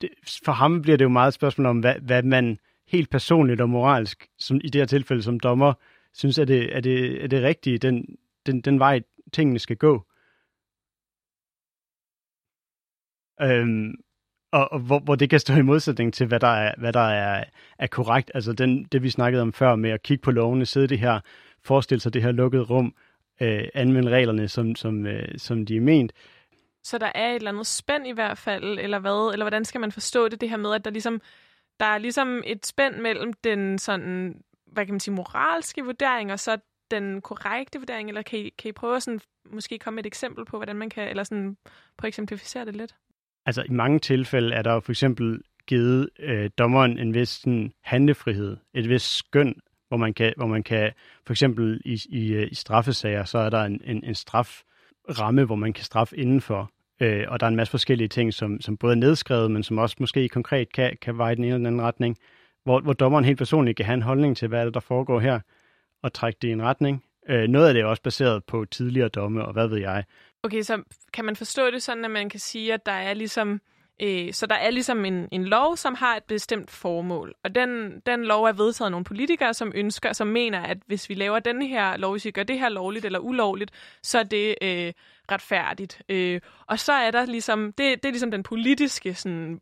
[0.00, 0.10] det,
[0.44, 3.68] for ham bliver det jo meget et spørgsmål om, hvad, hvad man helt personligt og
[3.68, 5.72] moralsk, som i det her tilfælde som dommer,
[6.14, 9.00] synes, er det, er det, er det rigtige, den, den, den vej
[9.32, 10.06] tingene skal gå.
[13.42, 13.94] Øhm,
[14.52, 17.00] og, og hvor, hvor det kan stå i modsætning til, hvad der er, hvad der
[17.00, 17.44] er,
[17.78, 18.30] er korrekt.
[18.34, 21.20] Altså den, det, vi snakkede om før med at kigge på lovene, sidde det her,
[21.64, 22.94] forestille sig det her lukkede rum,
[23.40, 26.12] øh, anvende reglerne, som, som, øh, som de er ment.
[26.84, 29.32] Så der er et eller andet spænd i hvert fald, eller hvad?
[29.32, 31.20] Eller hvordan skal man forstå det, det her med, at der ligesom
[31.82, 36.40] der er ligesom et spænd mellem den sådan, hvad kan man sige, moralske vurdering, og
[36.40, 36.58] så
[36.96, 39.20] den korrekte vurdering, eller kan I, kan I prøve at sådan,
[39.52, 41.56] måske komme med et eksempel på, hvordan man kan, eller sådan,
[41.98, 42.94] prøve at eksemplificere det lidt?
[43.46, 47.72] Altså i mange tilfælde er der jo for eksempel givet øh, dommeren en vis sådan,
[47.82, 49.54] handlefrihed, et vis skøn,
[49.88, 50.92] hvor man kan, hvor man kan
[51.26, 55.56] for eksempel i, i, øh, i straffesager, så er der en, en, en straframme, hvor
[55.56, 56.70] man kan straffe indenfor.
[57.00, 59.78] Øh, og der er en masse forskellige ting, som, som både er nedskrevet, men som
[59.78, 62.16] også måske konkret kan, kan veje den ene eller den anden retning,
[62.64, 65.20] hvor, hvor dommeren helt personligt kan have en holdning til, hvad er det, der foregår
[65.20, 65.40] her,
[66.04, 67.04] at trække det i en retning.
[67.28, 70.04] Øh, noget af det er også baseret på tidligere domme, og hvad ved jeg.
[70.42, 73.60] Okay, så kan man forstå det sådan, at man kan sige, at der er ligesom,
[74.02, 77.34] øh, så der er ligesom en, en lov, som har et bestemt formål.
[77.44, 81.08] Og den, den lov er vedtaget af nogle politikere, som ønsker, som mener, at hvis
[81.08, 83.70] vi laver den her lov, hvis vi gør det her lovligt eller ulovligt,
[84.02, 84.92] så er det øh,
[85.30, 86.02] retfærdigt.
[86.08, 89.60] Øh, og så er der ligesom, det, det er ligesom den politiske sådan,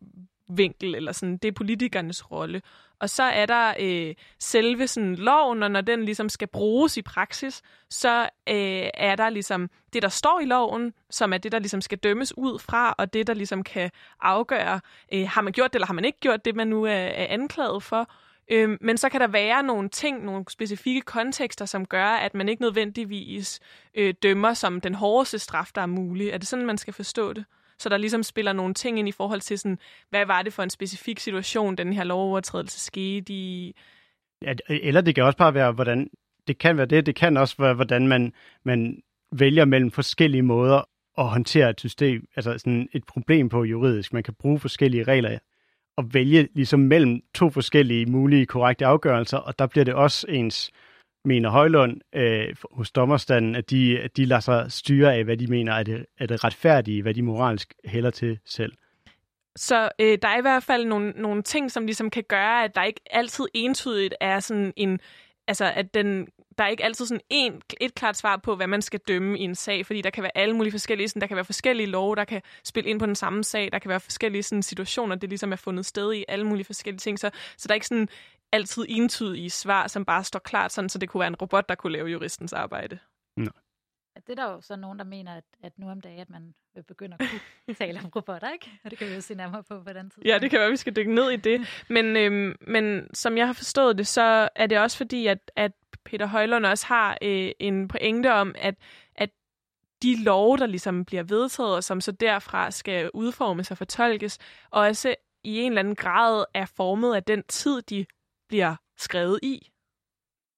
[0.50, 2.62] vinkel, eller sådan, det er politikernes rolle.
[3.00, 7.02] Og så er der øh, selve sådan, loven, og når den ligesom skal bruges i
[7.02, 11.58] praksis, så øh, er der ligesom det, der står i loven, som er det, der
[11.58, 14.80] ligesom skal dømmes ud fra, og det, der ligesom kan afgøre,
[15.14, 17.26] øh, har man gjort det, eller har man ikke gjort det, man nu er, er
[17.30, 18.10] anklaget for.
[18.50, 22.48] Øh, men så kan der være nogle ting, nogle specifikke kontekster, som gør, at man
[22.48, 23.60] ikke nødvendigvis
[23.94, 26.28] øh, dømmer som den hårdeste straf, der er mulig.
[26.28, 27.44] Er det sådan, man skal forstå det?
[27.80, 29.78] Så der ligesom spiller nogle ting ind i forhold til, sådan,
[30.10, 33.74] hvad var det for en specifik situation, den her lovovertrædelse skete i?
[34.42, 36.10] Ja, eller det kan også bare være, hvordan
[36.46, 37.06] det kan være det.
[37.06, 38.32] Det kan også være, hvordan man,
[38.64, 40.88] man vælger mellem forskellige måder
[41.18, 44.12] at håndtere et system, altså sådan et problem på juridisk.
[44.12, 45.38] Man kan bruge forskellige regler
[45.96, 50.70] og vælge ligesom mellem to forskellige mulige korrekte afgørelser, og der bliver det også ens
[51.24, 55.46] mener Højlund øh, hos dommerstanden, at de, at de lader sig styre af, hvad de
[55.46, 58.72] mener er det, er det retfærdige, hvad de moralsk hælder til selv.
[59.56, 62.74] Så øh, der er i hvert fald nogle, nogle ting, som ligesom kan gøre, at
[62.74, 65.00] der ikke altid entydigt er sådan en,
[65.48, 66.28] altså at den,
[66.58, 69.42] der er ikke altid sådan en, et klart svar på, hvad man skal dømme i
[69.42, 72.16] en sag, fordi der kan være alle mulige forskellige, sådan, der kan være forskellige love,
[72.16, 75.28] der kan spille ind på den samme sag, der kan være forskellige sådan, situationer, det
[75.28, 78.08] ligesom er fundet sted i alle mulige forskellige ting, så, så der er ikke sådan
[78.52, 81.74] altid entydige svar, som bare står klart, sådan, så det kunne være en robot, der
[81.74, 82.98] kunne lave juristens arbejde.
[83.36, 83.52] Nej.
[84.26, 86.54] Det er der jo så nogen, der mener, at, at nu om dagen, at man
[86.74, 87.28] vil begynde at
[87.66, 88.70] kunne tale om robotter, ikke?
[88.84, 90.22] Og det kan vi jo se nærmere på på den tid.
[90.24, 91.84] Ja, det kan være, at vi skal dykke ned i det.
[91.88, 95.72] Men, øhm, men som jeg har forstået det, så er det også fordi, at, at
[96.04, 98.74] Peter Højlund også har øh, en pointe om, at,
[99.14, 99.30] at
[100.02, 104.38] de love, der ligesom bliver vedtaget, og som så derfra skal udformes og fortolkes,
[104.70, 108.06] også i en eller anden grad er formet af den tid, de
[108.50, 109.70] bliver skrevet i.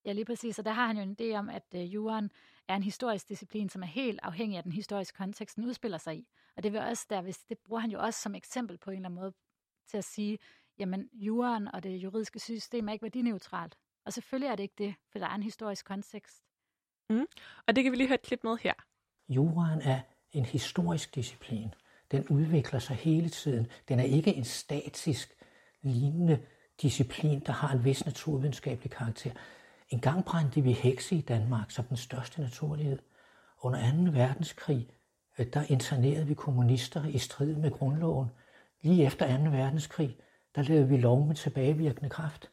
[0.04, 0.58] Ja, lige præcis.
[0.58, 2.30] Og der har han jo en idé om, at øh, juren
[2.68, 6.16] er en historisk disciplin, som er helt afhængig af den historiske kontekst, den udspiller sig
[6.16, 6.28] i.
[6.56, 8.96] Og det vil også der, hvis det bruger han jo også som eksempel på en
[8.96, 9.32] eller anden måde
[9.90, 10.38] til at sige,
[10.78, 13.76] jamen juren og det juridiske system er ikke værdineutralt.
[14.04, 16.42] Og selvfølgelig er det ikke det, for der er en historisk kontekst.
[17.10, 17.26] Mm.
[17.66, 18.74] Og det kan vi lige høre et klip med her.
[19.28, 20.00] Juraen er
[20.32, 21.74] en historisk disciplin.
[22.10, 23.66] Den udvikler sig hele tiden.
[23.88, 25.34] Den er ikke en statisk,
[25.82, 26.46] lignende
[26.82, 29.30] disciplin, der har en vis naturvidenskabelig karakter.
[29.88, 32.98] En gang brændte vi hekse i Danmark som den største naturlighed.
[33.62, 34.18] Under 2.
[34.18, 34.88] verdenskrig,
[35.38, 38.28] øh, der internerede vi kommunister i strid med grundloven.
[38.82, 39.42] Lige efter 2.
[39.42, 40.16] verdenskrig,
[40.54, 42.50] der lavede vi lov med tilbagevirkende kraft.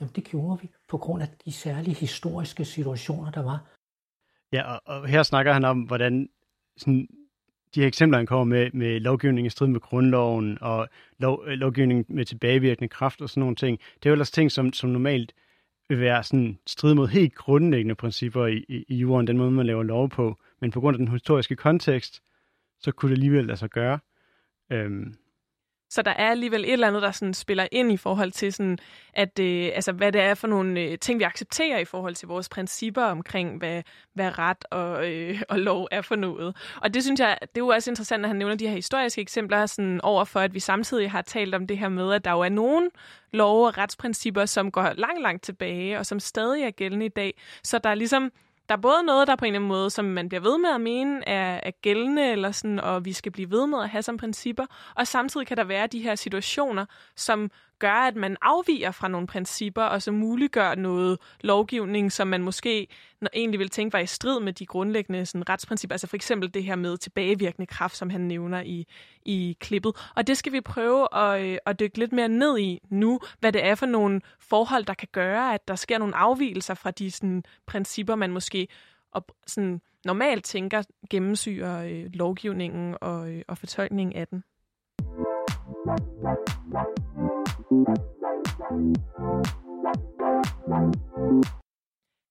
[0.00, 3.64] Jamen det gjorde vi på grund af de særlige historiske situationer, der var.
[4.52, 6.28] Ja, og, og her snakker han om, hvordan
[6.76, 7.08] sådan,
[7.74, 11.52] de her eksempler, han kommer med, med lovgivning i strid med grundloven og lov, øh,
[11.52, 14.90] lovgivning med tilbagevirkende kraft og sådan nogle ting, det er jo ellers ting, som, som
[14.90, 15.32] normalt
[15.88, 19.66] vil være sådan strid mod helt grundlæggende principper i, i, i jorden, den måde, man
[19.66, 20.38] laver lov på.
[20.60, 22.22] Men på grund af den historiske kontekst,
[22.80, 23.98] så kunne det alligevel lade sig gøre.
[24.72, 25.14] Øhm.
[25.94, 28.78] Så der er alligevel et eller andet, der sådan spiller ind i forhold til, sådan,
[29.12, 32.28] at, øh, altså, hvad det er for nogle øh, ting, vi accepterer i forhold til
[32.28, 33.82] vores principper omkring, hvad,
[34.14, 36.56] hvad ret og, øh, og lov er for noget.
[36.82, 39.20] Og det synes jeg, det er jo også interessant, at han nævner de her historiske
[39.22, 42.30] eksempler sådan over for, at vi samtidig har talt om det her med, at der
[42.30, 42.90] jo er nogen
[43.32, 47.34] lov- og retsprincipper, som går langt, langt tilbage, og som stadig er gældende i dag.
[47.62, 48.30] Så der er ligesom
[48.68, 50.70] der er både noget, der på en eller anden måde, som man bliver ved med
[50.70, 54.02] at mene, er, er gældende, eller sådan, og vi skal blive ved med at have
[54.02, 54.66] som principper.
[54.94, 59.26] Og samtidig kan der være de her situationer, som gør, at man afviger fra nogle
[59.26, 62.88] principper, og så muliggør noget lovgivning, som man måske
[63.20, 65.94] når egentlig vil tænke var i strid med de grundlæggende sådan, retsprincipper.
[65.94, 68.86] Altså for eksempel det her med tilbagevirkende kraft, som han nævner i,
[69.22, 70.10] i klippet.
[70.16, 73.52] Og det skal vi prøve at, øh, at dykke lidt mere ned i nu, hvad
[73.52, 77.10] det er for nogle forhold, der kan gøre, at der sker nogle afvielser fra de
[77.10, 78.68] sådan, principper, man måske
[79.12, 84.44] op, sådan, normalt tænker gennemsyrer øh, lovgivningen og, øh, og fortolkningen af den.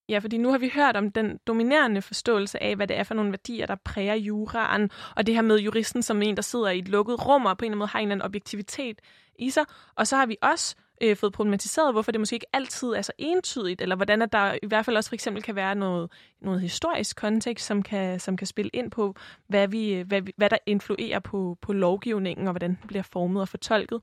[0.10, 3.13] Ja, fordi nu har vi hørt om den dominerende forståelse af, hvad det er for
[3.13, 6.80] nogle værdier, der præger juraen, og det her med juristen som en, der sidder i
[6.80, 9.02] et lukket rum og på en eller anden måde har en eller anden objektivitet
[9.39, 9.65] i sig.
[9.96, 13.12] Og så har vi også øh, fået problematiseret, hvorfor det måske ikke altid er så
[13.17, 16.62] entydigt, eller hvordan at der i hvert fald også for eksempel kan være noget, noget
[16.62, 19.15] historisk kontekst, som kan, som kan spille ind på,
[19.48, 23.50] hvad, vi, hvad, hvad der influerer på, på lovgivningen, og hvordan den bliver formet og
[23.50, 24.02] fortolket.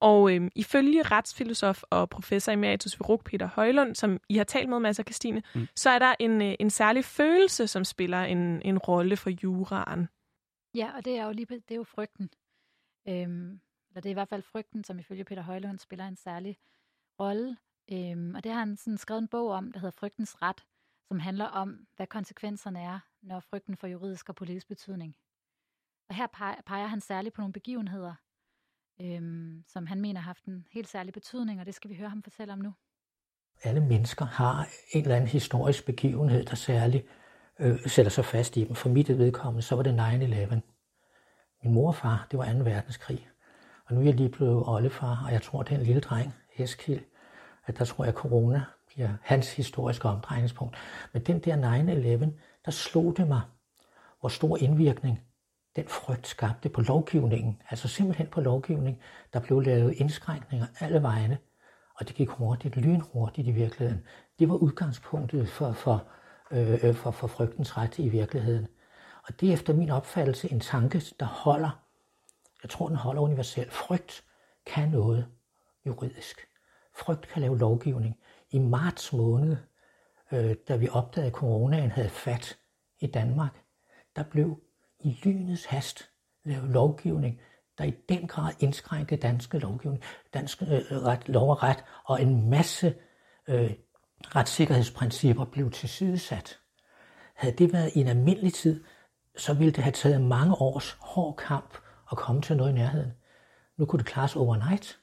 [0.00, 4.68] Og øhm, ifølge retsfilosof og professor emeritus ved RUG, Peter Højlund, som I har talt
[4.68, 5.66] med, Mads og Christine, mm.
[5.76, 10.08] så er der en, øh, en særlig følelse, som spiller en, en rolle for juraen.
[10.74, 12.30] Ja, og det er jo, lige, det er jo frygten.
[13.08, 16.56] Øhm, eller det er i hvert fald frygten, som ifølge Peter Højlund spiller en særlig
[17.20, 17.56] rolle.
[17.92, 20.64] Øhm, og det har han sådan skrevet en bog om, der hedder Frygtens Ret,
[21.08, 25.16] som handler om, hvad konsekvenserne er, når frygten får juridisk og politisk betydning.
[26.08, 26.26] Og her
[26.66, 28.14] peger han særligt på nogle begivenheder,
[29.00, 32.08] øhm, som han mener har haft en helt særlig betydning, og det skal vi høre
[32.08, 32.72] ham fortælle om nu.
[33.62, 37.06] Alle mennesker har en eller anden historisk begivenhed, der særligt
[37.58, 38.74] øh, sætter sig fast i dem.
[38.74, 40.60] For mit vedkommende, så var det 9-11.
[41.62, 42.58] Min mor og far, det var 2.
[42.58, 43.28] verdenskrig.
[43.86, 46.34] Og nu er jeg lige blevet oldefar, og jeg tror, det er en lille dreng,
[46.56, 47.04] Eskild,
[47.66, 50.76] at der tror jeg, corona bliver hans historiske omdrejningspunkt.
[51.12, 51.56] Men den der
[52.24, 53.40] 9-11, der slog det mig,
[54.20, 55.20] hvor stor indvirkning
[55.76, 59.00] den frygt skabte på lovgivningen, altså simpelthen på lovgivning,
[59.32, 61.38] der blev lavet indskrænkninger alle vegne,
[61.94, 64.04] og det gik hurtigt, lynhurtigt i virkeligheden.
[64.38, 66.04] Det var udgangspunktet for, for,
[66.50, 68.66] øh, for, for frygtens ret i virkeligheden.
[69.28, 71.80] Og det er efter min opfattelse en tanke, der holder.
[72.62, 73.72] Jeg tror, den holder universelt.
[73.72, 74.24] Frygt
[74.66, 75.26] kan noget
[75.86, 76.40] juridisk.
[76.96, 78.16] Frygt kan lave lovgivning.
[78.50, 79.56] I marts måned,
[80.32, 82.58] øh, da vi opdagede, at coronaen havde fat
[83.00, 83.62] i Danmark,
[84.16, 84.60] der blev
[85.04, 86.10] i lynets hast
[86.44, 87.40] lave lovgivning,
[87.78, 90.02] der i den grad indskrænkede danske lovgivning,
[90.34, 92.94] dansk øh, ret, lov og ret, og en masse
[93.48, 93.70] øh,
[94.36, 96.58] retssikkerhedsprincipper blev tilsidesat.
[97.34, 98.84] Havde det været i en almindelig tid,
[99.36, 101.78] så ville det have taget mange års hård kamp
[102.12, 103.12] at komme til noget i nærheden.
[103.76, 104.98] Nu kunne det klares overnight.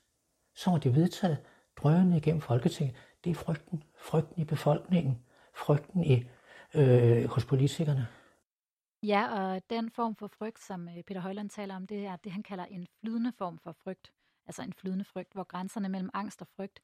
[0.55, 1.37] Så var det vedtaget
[1.77, 2.95] drønende igennem Folketinget.
[3.23, 3.83] Det er frygten.
[3.97, 5.19] Frygten i befolkningen.
[5.55, 6.23] Frygten i,
[6.73, 8.07] øh, hos politikerne.
[9.03, 12.31] Ja, og den form for frygt, som øh, Peter Højland taler om, det er det,
[12.31, 14.13] han kalder en flydende form for frygt.
[14.45, 16.81] Altså en flydende frygt, hvor grænserne mellem angst og frygt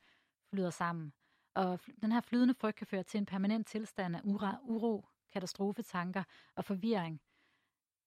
[0.49, 1.13] flyder sammen.
[1.55, 4.21] Og den her flydende frygt kan føre til en permanent tilstand af
[4.63, 6.23] uro, katastrofetanker
[6.55, 7.21] og forvirring.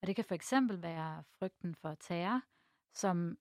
[0.00, 2.42] Og det kan for eksempel være frygten for terror,
[2.94, 3.38] som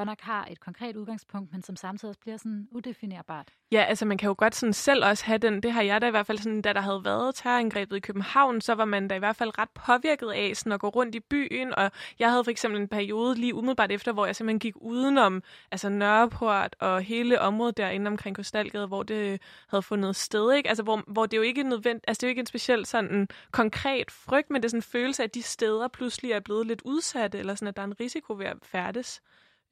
[0.00, 3.48] godt nok har et konkret udgangspunkt, men som samtidig også bliver sådan udefinerbart.
[3.72, 6.06] Ja, altså man kan jo godt sådan selv også have den, det har jeg da
[6.06, 9.14] i hvert fald sådan, da der havde været terrorangrebet i København, så var man da
[9.14, 12.44] i hvert fald ret påvirket af sådan at gå rundt i byen, og jeg havde
[12.44, 17.00] for eksempel en periode lige umiddelbart efter, hvor jeg simpelthen gik udenom altså Nørreport og
[17.00, 20.68] hele området derinde omkring Kostalgade, hvor det havde fundet sted, ikke?
[20.68, 22.86] Altså hvor, hvor det jo ikke er nødvendigt, altså det er jo ikke en speciel
[22.86, 26.40] sådan konkret frygt, men det er sådan en følelse af, at de steder pludselig er
[26.40, 29.22] blevet lidt udsatte, eller sådan, at der er en risiko ved at færdes.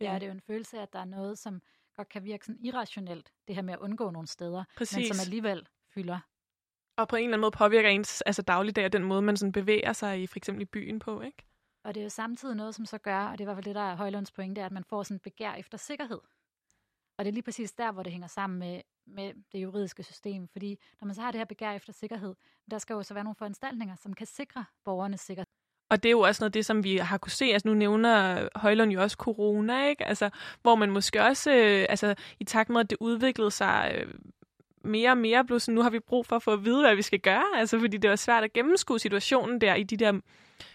[0.00, 1.62] Ja, det er jo en følelse af, at der er noget, som
[1.96, 4.96] godt kan virke sådan irrationelt, det her med at undgå nogle steder, Præcis.
[4.96, 6.18] men som alligevel fylder.
[6.96, 9.52] Og på en eller anden måde påvirker ens altså dagligdag og den måde, man sådan
[9.52, 11.44] bevæger sig i for eksempel i byen på, ikke?
[11.85, 13.81] Og det er jo samtidig noget, som så gør, og det var vel det, der
[13.81, 16.20] er Højlunds pointe, at man får sådan et begær efter sikkerhed.
[17.18, 20.48] Og det er lige præcis der, hvor det hænger sammen med, med det juridiske system.
[20.48, 22.35] Fordi når man så har det her begær efter sikkerhed,
[22.70, 25.46] der skal jo så være nogle foranstaltninger, som kan sikre borgernes sikkerhed.
[25.88, 27.44] Og det er jo også noget af det, som vi har kunne se.
[27.44, 30.04] Altså nu nævner Højlund jo også corona, ikke?
[30.04, 30.30] Altså,
[30.62, 34.14] hvor man måske også, øh, altså i takt med, at det udviklede sig øh,
[34.84, 36.96] mere og mere, blev sådan, nu har vi brug for at få at vide, hvad
[36.96, 37.44] vi skal gøre.
[37.56, 40.20] Altså fordi det var svært at gennemskue situationen der i de der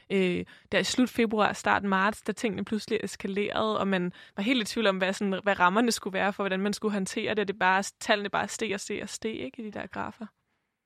[0.09, 4.61] øh, der i slut februar, start marts, da tingene pludselig eskalerede, og man var helt
[4.61, 7.39] i tvivl om, hvad, sådan, hvad rammerne skulle være for, hvordan man skulle håndtere det,
[7.39, 10.25] og det bare, tallene bare steg og steg og steg ikke, i de der grafer.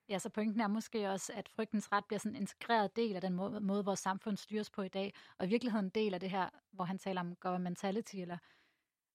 [0.09, 3.21] Ja, så pointen er måske også, at frygtens ret bliver sådan en integreret del af
[3.21, 6.19] den måde, måde, vores samfund styres på i dag, og i virkeligheden en del af
[6.19, 8.37] det her, hvor han taler om governmentality, eller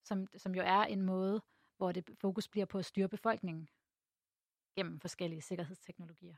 [0.05, 1.43] som, som jo er en måde,
[1.77, 3.69] hvor det fokus bliver på at styre befolkningen
[4.77, 6.35] gennem forskellige sikkerhedsteknologier.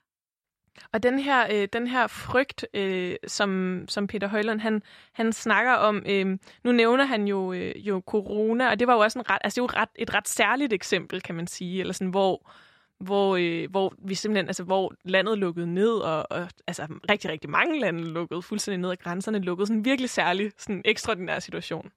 [0.93, 4.83] Og den her, øh, den her frygt, øh, som, som Peter Højlund han,
[5.13, 9.01] han snakker om, øh, nu nævner han jo, øh, jo corona, og det var jo
[9.01, 11.81] også en ret, altså det er jo ret, et ret særligt eksempel, kan man sige,
[11.81, 12.51] eller sådan, hvor,
[12.99, 17.51] hvor, øh, hvor vi simpelthen, altså hvor landet lukkede ned, og, og altså rigtig, rigtig
[17.51, 19.67] mange lande lukkede fuldstændig ned, og grænserne lukkede.
[19.67, 21.93] Sådan en virkelig særlig, sådan ekstraordinær situation.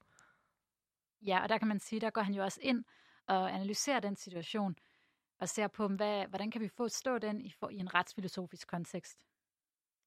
[1.25, 2.83] Ja, og der kan man sige, der går han jo også ind
[3.27, 4.75] og analyserer den situation,
[5.39, 8.67] og ser på, hvad, hvordan kan vi få stå den i, for, i en retsfilosofisk
[8.67, 9.17] kontekst.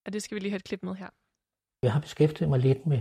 [0.07, 1.09] Og det skal vi lige have et klip med her.
[1.83, 3.01] Jeg har beskæftiget mig lidt med,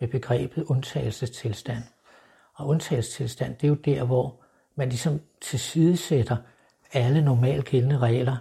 [0.00, 1.82] med begrebet undtagelsestilstand.
[2.54, 6.36] Og undtagelsestilstand, det er jo der, hvor man ligesom tilsidesætter
[6.94, 8.36] alle normalt gældende regler.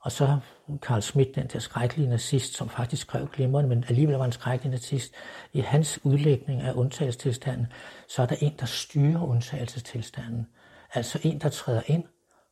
[0.00, 0.38] Og så
[0.82, 4.70] Karl Schmidt, den der skrækkelige nazist, som faktisk skrev glimrende, men alligevel var en skrækkelig
[4.70, 5.14] nazist,
[5.52, 7.66] i hans udlægning af undtagelsestilstanden,
[8.08, 10.46] så er der en, der styrer undtagelsestilstanden.
[10.94, 12.04] Altså en, der træder ind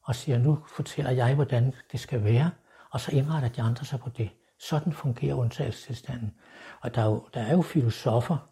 [0.05, 2.51] og siger, nu fortæller jeg, hvordan det skal være,
[2.91, 4.31] og så indretter de andre sig på det.
[4.61, 6.35] Sådan fungerer undtagelsestilstanden.
[6.81, 8.49] Og der er jo, der er jo filosofer,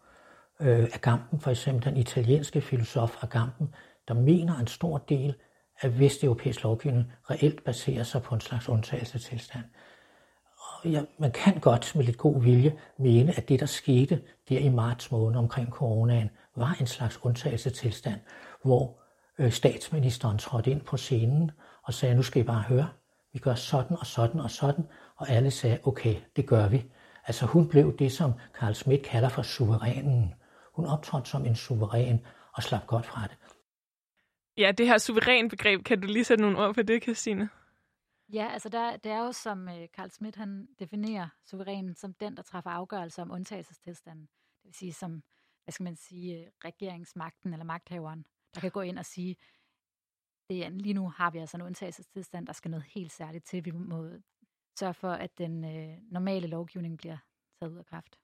[0.60, 3.74] øh, Agamben, for eksempel den italienske filosof Agamben,
[4.08, 5.34] der mener en stor del
[5.80, 9.64] at vesteuropæisk lovgivning reelt baserer sig på en slags undtagelsestilstand.
[10.58, 14.58] Og ja, man kan godt med lidt god vilje mene, at det, der skete der
[14.58, 18.20] i marts måned omkring coronaen, var en slags undtagelsestilstand,
[18.62, 18.98] hvor
[19.38, 21.50] øh, statsministeren trådte ind på scenen
[21.82, 22.88] og sagde, nu skal I bare høre,
[23.32, 24.84] vi gør sådan og sådan og sådan,
[25.16, 26.84] og alle sagde, okay, det gør vi.
[27.26, 30.34] Altså hun blev det, som Karl Schmidt kalder for suverænen.
[30.74, 32.20] Hun optrådte som en suveræn
[32.52, 33.36] og slap godt fra det.
[34.56, 37.48] Ja, det her suveræn begreb, kan du lige sætte nogle ord på det, Christine?
[38.32, 42.36] Ja, altså der, det er jo, som uh, Carl Schmidt han definerer suverænen som den,
[42.36, 44.28] der træffer afgørelser om undtagelsestilstanden.
[44.62, 45.22] Det vil sige som,
[45.64, 49.36] hvad skal man sige, uh, regeringsmagten eller magthaveren, der kan gå ind og sige,
[50.50, 53.64] det er, lige nu har vi altså en undtagelsestilstand, der skal noget helt særligt til.
[53.64, 54.10] Vi må
[54.78, 57.18] sørge for, at den uh, normale lovgivning bliver
[57.60, 58.18] taget ud af kraft.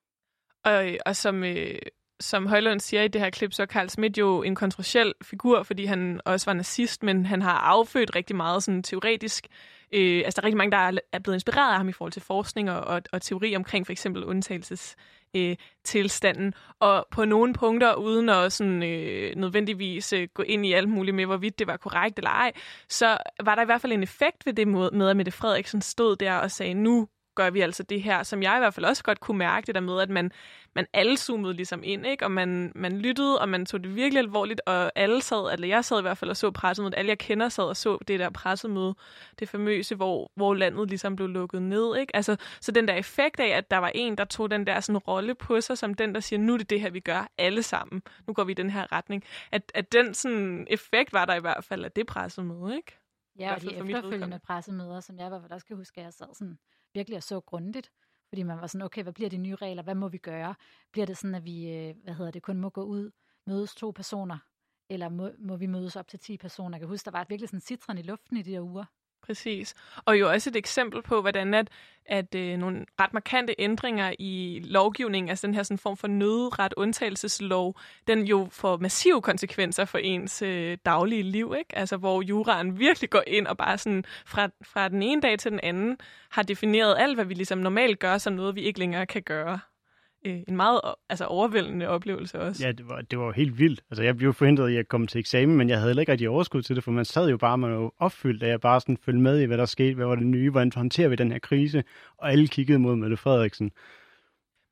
[0.64, 1.78] Og, og som, øh,
[2.20, 5.62] som Højlund siger i det her klip, så er Carl Schmidt jo en kontroversiel figur,
[5.62, 9.46] fordi han også var nazist, men han har affødt rigtig meget sådan teoretisk.
[9.92, 12.22] Øh, altså, der er rigtig mange, der er blevet inspireret af ham i forhold til
[12.22, 14.96] forskning og, og, og teori omkring for eksempel undtagelses
[15.36, 20.72] øh, tilstanden, og på nogle punkter, uden at sådan, øh, nødvendigvis øh, gå ind i
[20.72, 22.52] alt muligt med, hvorvidt det var korrekt eller ej,
[22.88, 26.16] så var der i hvert fald en effekt ved det med, at Mette Frederiksen stod
[26.16, 29.04] der og sagde, nu gør vi altså det her, som jeg i hvert fald også
[29.04, 30.30] godt kunne mærke, det der med, at man,
[30.76, 32.24] man alle zoomede ligesom ind, ikke?
[32.24, 35.84] og man, man lyttede, og man tog det virkelig alvorligt, og alle sad, eller jeg
[35.84, 38.30] sad i hvert fald og så pressemødet, alle jeg kender sad og så det der
[38.30, 38.94] pressemøde,
[39.38, 41.96] det famøse, hvor, hvor landet ligesom blev lukket ned.
[41.96, 42.16] Ikke?
[42.16, 44.98] Altså, så den der effekt af, at der var en, der tog den der sådan
[44.98, 47.62] rolle på sig, som den, der siger, nu er det det her, vi gør, alle
[47.62, 51.34] sammen, nu går vi i den her retning, at, at den sådan effekt var der
[51.34, 52.98] i hvert fald af det pressemøde, ikke?
[53.38, 56.12] Ja, og de efterfølgende pressemøder, som jeg i hvert fald også kan huske, at jeg
[56.12, 56.58] sad sådan
[56.94, 57.90] virkelig og så grundigt,
[58.28, 59.82] fordi man var sådan, okay, hvad bliver de nye regler?
[59.82, 60.54] Hvad må vi gøre?
[60.92, 63.10] Bliver det sådan, at vi, øh, hvad hedder det, kun må gå ud,
[63.46, 64.38] mødes to personer,
[64.90, 66.76] eller må, må vi mødes op til 10 personer?
[66.76, 68.84] Jeg kan huske, der var virkelig sådan citron i luften i de der uger.
[69.26, 69.74] Præcis.
[70.04, 71.68] Og jo også et eksempel på, hvordan at,
[72.06, 76.74] at øh, nogle ret markante ændringer i lovgivningen, altså den her sådan form for nødret
[76.76, 81.78] undtagelseslov, den jo får massive konsekvenser for ens øh, daglige liv, ikke?
[81.78, 85.50] Altså hvor juraen virkelig går ind og bare sådan fra, fra den ene dag til
[85.50, 85.98] den anden
[86.30, 89.58] har defineret alt, hvad vi ligesom normalt gør, som noget, vi ikke længere kan gøre
[90.26, 92.66] øh, en meget altså, overvældende oplevelse også.
[92.66, 93.80] Ja, det var, det var helt vildt.
[93.90, 96.28] Altså, jeg blev forhindret i at komme til eksamen, men jeg havde heller ikke rigtig
[96.28, 98.98] overskud til det, for man sad jo bare, man var opfyldt af at bare sådan
[99.04, 101.38] følge med i, hvad der skete, hvad var det nye, hvordan håndterer vi den her
[101.38, 101.84] krise,
[102.18, 103.70] og alle kiggede mod Mette Frederiksen.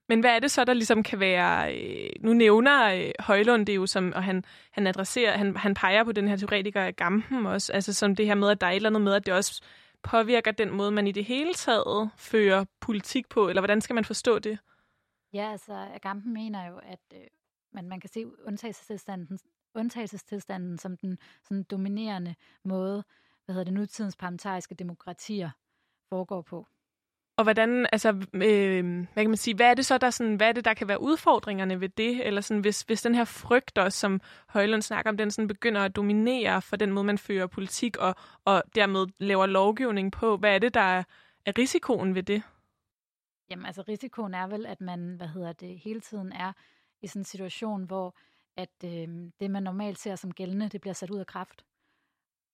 [0.08, 1.76] Men hvad er det så, der ligesom kan være...
[1.76, 6.04] Øh, nu nævner øh, Højlund det jo, som, og han, han adresserer, han, han peger
[6.04, 8.76] på den her teoretiker Gampen også, altså som det her med, at der er et
[8.76, 9.62] eller andet med, at det også
[10.02, 14.04] påvirker den måde, man i det hele taget fører politik på, eller hvordan skal man
[14.04, 14.58] forstå det?
[15.34, 17.20] Ja, altså Agamben mener jo, at øh,
[17.72, 19.38] man, man kan se undtagelsestilstanden,
[19.74, 23.04] undtagelsestilstanden som den sådan dominerende måde,
[23.44, 25.50] hvad hedder det, nutidens parlamentariske demokratier
[26.08, 26.66] foregår på.
[27.36, 30.48] Og hvordan, altså, øh, hvad kan man sige, hvad er det så, der, sådan, hvad
[30.48, 32.26] er det, der kan være udfordringerne ved det?
[32.26, 35.80] Eller sådan, hvis, hvis den her frygt også, som Højlund snakker om, den sådan begynder
[35.80, 38.14] at dominere for den måde, man fører politik og,
[38.44, 41.02] og dermed laver lovgivning på, hvad er det, der er,
[41.46, 42.42] er risikoen ved det?
[43.50, 46.52] Jamen altså risikoen er vel, at man, hvad hedder det, hele tiden er
[47.02, 48.14] i sådan en situation, hvor
[48.56, 51.64] at øh, det, man normalt ser som gældende, det bliver sat ud af kraft.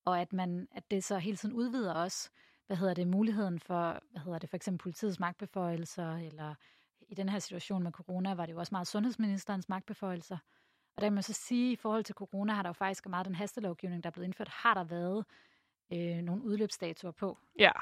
[0.04, 2.30] Og at, man, at det så hele tiden udvider også,
[2.66, 6.54] hvad hedder det, muligheden for, hvad hedder det, for eksempel politiets magtbeføjelser, eller
[7.08, 10.38] i den her situation med corona, var det jo også meget sundhedsministerens magtbeføjelser.
[10.96, 13.08] Og der kan man så sige, at i forhold til corona har der jo faktisk
[13.08, 15.24] meget den hastelovgivning, der er blevet indført, har der været
[15.92, 17.38] øh, nogle udløbsdatoer på.
[17.58, 17.72] Ja,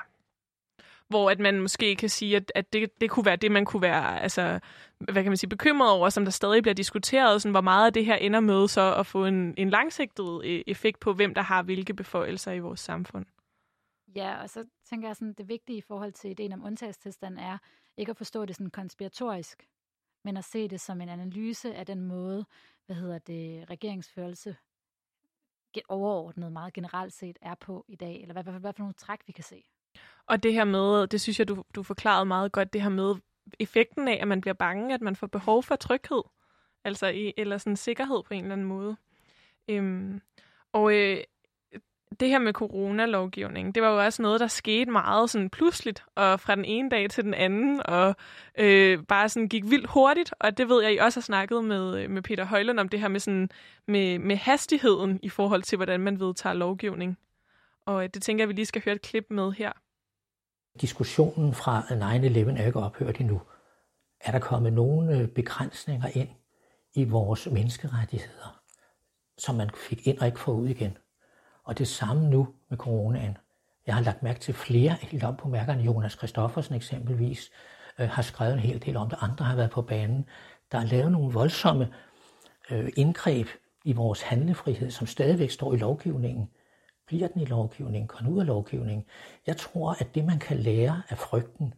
[1.09, 3.83] hvor at man måske kan sige, at, at det, det kunne være det, man kunne
[3.83, 4.61] være altså,
[4.99, 7.93] hvad kan man sige, bekymret over, som der stadig bliver diskuteret, sådan, hvor meget af
[7.93, 11.43] det her ender med så at få en, en langsigtet øh, effekt på, hvem der
[11.43, 13.27] har hvilke beføjelser i vores samfund.
[14.17, 17.59] Ja, og så tænker jeg sådan, det vigtige i forhold til ideen om undtagelsestilstand er
[17.97, 19.69] ikke at forstå det sådan konspiratorisk,
[20.25, 22.45] men at se det som en analyse af den måde,
[22.87, 24.57] hvad hedder det, regeringsførelse
[25.89, 29.21] overordnet meget generelt set er på i dag, eller hvad, hvad, hvad for nogle træk
[29.27, 29.65] vi kan se.
[30.27, 33.15] Og det her med, det synes jeg, du, du forklarede meget godt, det her med
[33.59, 36.23] effekten af, at man bliver bange, at man får behov for tryghed,
[36.85, 38.97] altså i, eller sådan sikkerhed på en eller anden måde.
[39.69, 40.21] Øhm,
[40.73, 41.19] og øh,
[42.21, 46.41] det her med coronalovgivning, det var jo også noget, der skete meget sådan pludseligt, og
[46.41, 48.17] fra den ene dag til den anden, og
[48.59, 52.03] øh, bare sådan gik vildt hurtigt, og det ved jeg, I også har snakket med,
[52.03, 53.51] øh, med Peter Højlund om det her med, sådan,
[53.87, 57.19] med, med hastigheden i forhold til, hvordan man vedtager lovgivning.
[57.89, 59.73] Og øh, det tænker jeg, vi lige skal høre et klip med her.
[60.81, 61.95] Diskussionen fra 9-11
[62.61, 63.41] er ikke ophørt endnu.
[64.21, 66.29] Er der kommet nogle øh, begrænsninger ind
[66.95, 68.61] i vores menneskerettigheder,
[69.39, 70.99] som man fik ind og ikke får ud igen?
[71.65, 73.39] Og det samme nu med coronaen.
[73.87, 75.83] Jeg har lagt mærke til flere helt op på mærkerne.
[75.83, 77.51] Jonas Christoffersen eksempelvis
[77.99, 79.19] øh, har skrevet en hel del om det.
[79.21, 80.29] Andre har været på banen.
[80.73, 81.95] Der er lavet nogle voldsomme
[82.71, 83.47] øh, indgreb
[83.85, 86.51] i vores handlefrihed, som stadigvæk står i lovgivningen.
[87.09, 88.09] Bliver den i lovgivningen?
[88.09, 89.07] Kommer den ud af lovgivningen?
[89.47, 91.75] Jeg tror, at det, man kan lære af frygten,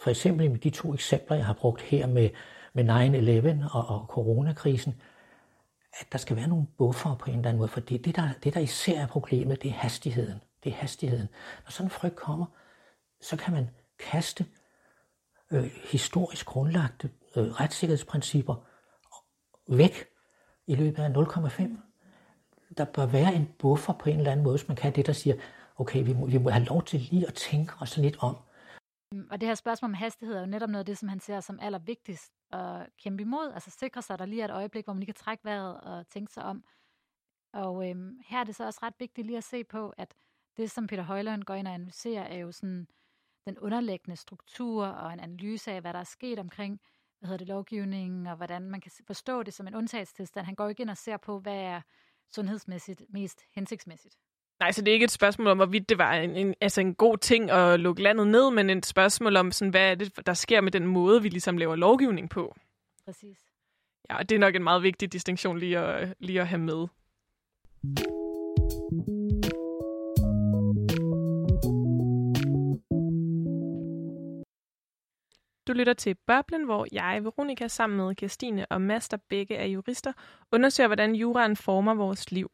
[0.00, 2.30] for eksempel med de to eksempler, jeg har brugt her med,
[2.72, 2.84] med
[3.64, 5.02] 9-11 og, og coronakrisen,
[6.00, 8.28] at der skal være nogle buffer på en eller anden måde, for det, det, der,
[8.44, 10.40] det, der især er problemet, det er hastigheden.
[10.64, 11.28] Det er hastigheden.
[11.64, 12.46] Når sådan en frygt kommer,
[13.20, 14.46] så kan man kaste
[15.50, 18.54] øh, historisk grundlagte øh, retssikkerhedsprincipper
[19.68, 20.04] væk
[20.66, 21.85] i løbet af 0,5.
[22.78, 25.12] Der bør være en buffer på en eller anden måde, hvis man kan det, der
[25.12, 25.36] siger,
[25.76, 28.36] okay, vi må, vi må have lov til lige at tænke os lidt om.
[29.12, 31.20] Mm, og det her spørgsmål om hastighed er jo netop noget af det, som han
[31.20, 33.52] ser som allervigtigst at kæmpe imod.
[33.52, 35.80] Altså sikre sig, at der lige er et øjeblik, hvor man lige kan trække vejret
[35.80, 36.64] og tænke sig om.
[37.52, 40.14] Og øhm, her er det så også ret vigtigt lige at se på, at
[40.56, 42.86] det, som Peter Højlund går ind og analyserer, er jo sådan
[43.46, 46.80] den underliggende struktur og en analyse af, hvad der er sket omkring
[47.18, 50.46] hvad hedder det, lovgivningen, og hvordan man kan forstå det som en undtagelsestilstand.
[50.46, 51.80] Han går ikke ind og ser på, hvad er
[52.34, 54.14] sundhedsmæssigt mest hensigtsmæssigt.
[54.60, 56.94] Nej, så det er ikke et spørgsmål om, hvorvidt det var en, en, altså en
[56.94, 60.34] god ting at lukke landet ned, men et spørgsmål om, sådan, hvad er det, der
[60.34, 62.56] sker med den måde, vi ligesom laver lovgivning på.
[63.04, 63.38] Præcis.
[64.10, 66.86] Ja, og det er nok en meget vigtig distinktion lige at, lige at have med.
[75.66, 79.66] Du lytter til Boblen, hvor jeg, Veronika, sammen med Kirstine og Mads, der begge er
[79.66, 80.12] jurister,
[80.52, 82.50] undersøger, hvordan juraen former vores liv.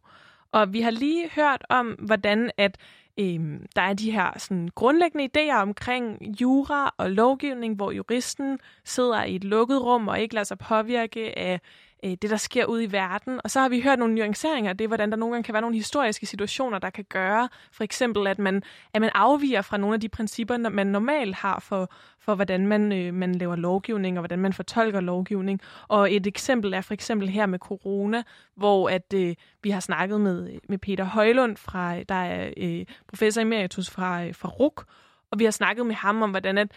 [0.52, 2.76] Og vi har lige hørt om, hvordan at
[3.20, 9.24] øhm, der er de her sådan, grundlæggende idéer omkring jura og lovgivning, hvor juristen sidder
[9.24, 11.60] i et lukket rum og ikke lader sig påvirke af
[12.05, 13.40] øh, det, der sker ude i verden.
[13.44, 15.61] Og så har vi hørt nogle nuanceringer af det, hvordan der nogle gange kan være
[15.61, 18.62] nogle historiske situationer, der kan gøre, for eksempel, at man,
[18.94, 22.92] at man afviger fra nogle af de principper, man normalt har for, for hvordan man,
[22.92, 25.61] øh, man laver lovgivning, og hvordan man fortolker lovgivning.
[25.88, 28.22] Og et eksempel er for eksempel her med corona,
[28.55, 32.50] hvor at øh, vi har snakket med, øh, med Peter Højlund, fra, øh, der er
[32.57, 34.84] øh, professor emeritus fra, øh, fra RUK,
[35.30, 36.68] og vi har snakket med ham om, hvordan at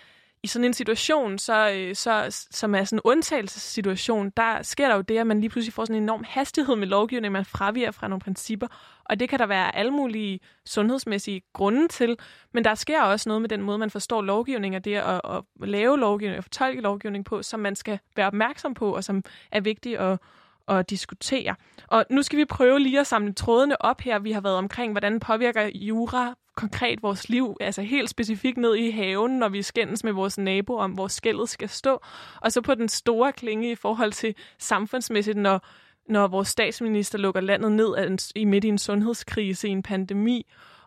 [0.45, 4.95] i sådan en situation, så, øh, så, som er sådan en undtagelsessituation, der sker der
[4.95, 7.91] jo det, at man lige pludselig får sådan en enorm hastighed med lovgivning, man fraviger
[7.91, 8.67] fra nogle principper,
[9.05, 12.17] og det kan der være alle mulige sundhedsmæssige grunde til,
[12.53, 15.69] men der sker også noget med den måde, man forstår lovgivning og det at, at
[15.69, 19.61] lave lovgivning og fortolke lovgivning på, som man skal være opmærksom på, og som er
[19.61, 20.19] vigtigt at,
[20.68, 21.55] at diskutere.
[21.88, 24.20] Og nu skal vi prøve lige at samle trådene op her.
[24.20, 28.89] Vi har været omkring, hvordan påvirker jura konkret vores liv, altså helt specifikt ned i
[28.89, 32.01] haven, når vi skændes med vores nabo om, hvor skældet skal stå.
[32.41, 35.68] Og så på den store klinge i forhold til samfundsmæssigt, når,
[36.09, 40.45] når vores statsminister lukker landet ned i midt i en sundhedskrise, i en pandemi.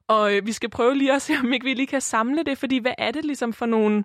[0.09, 2.59] Og øh, vi skal prøve lige at se, om ikke vi lige kan samle det,
[2.59, 4.05] fordi hvad er det ligesom for nogle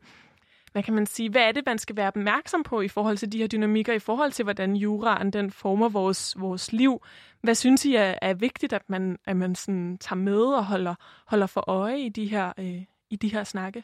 [0.74, 3.32] hvad kan man sige, hvad er det, man skal være opmærksom på i forhold til
[3.32, 7.02] de her dynamikker, i forhold til, hvordan juraen den former vores, vores liv?
[7.42, 10.96] Hvad synes I er, er vigtigt, at man, at man sådan tager med og holder,
[11.28, 13.84] holder for øje i de her, øh, i de her snakke?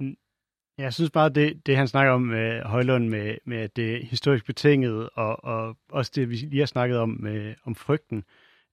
[0.00, 0.16] Mm.
[0.78, 4.04] Jeg synes bare, det, det han snakker om med Højlund, med, med at det er
[4.04, 8.24] historisk betinget, og, og også det, vi lige har snakket om, med, om frygten,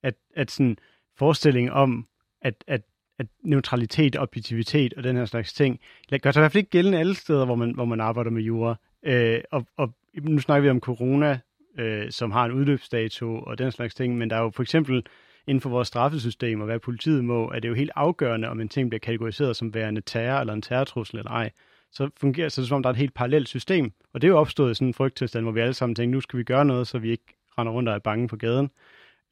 [0.04, 0.78] at, at sådan
[1.18, 2.08] forestilling om,
[2.41, 2.82] at, at,
[3.20, 5.80] at neutralitet, objektivitet og den her slags ting,
[6.22, 8.41] gør sig i hvert fald ikke gældende alle steder, hvor man, hvor man arbejder med
[8.41, 8.76] jura.
[9.05, 11.39] Øh, og, og nu snakker vi om corona,
[11.80, 15.05] øh, som har en udløbsdato og den slags ting, men der er jo for eksempel
[15.47, 18.70] inden for vores straffesystem og hvad politiet må, er det jo helt afgørende, om en
[18.70, 21.51] ting bliver kategoriseret som værende terror eller en terrortrussel eller ej.
[21.91, 23.93] Så fungerer så det, som om der er et helt parallelt system.
[24.14, 26.22] Og det er jo opstået i sådan en frygttilstand, hvor vi alle sammen tænker, nu
[26.22, 27.24] skal vi gøre noget, så vi ikke
[27.57, 28.70] render rundt og er bange på gaden.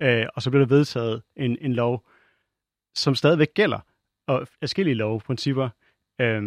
[0.01, 2.05] Øh, og så bliver der vedtaget en, en lov,
[2.95, 3.79] som stadigvæk gælder,
[4.27, 5.69] og forskellige lovprincipper.
[6.21, 6.41] Øh,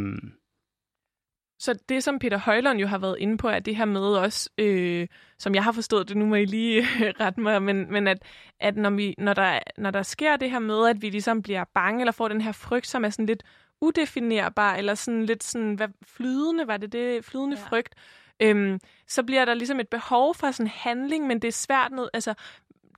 [1.59, 4.51] så det, som Peter Højlund jo har været inde på, er det her med også,
[4.59, 6.83] øh, som jeg har forstået det, nu må I lige
[7.21, 8.23] rette mig, men, men at,
[8.61, 11.65] at når, vi, når, der, når der sker det her med, at vi ligesom bliver
[11.75, 13.43] bange, eller får den her frygt, som er sådan lidt
[13.81, 17.69] udefinerbar, eller sådan lidt sådan, hvad, flydende, var det det, flydende ja.
[17.69, 17.95] frygt,
[18.41, 22.11] øhm, så bliver der ligesom et behov for sådan handling, men det er svært noget,
[22.15, 22.35] altså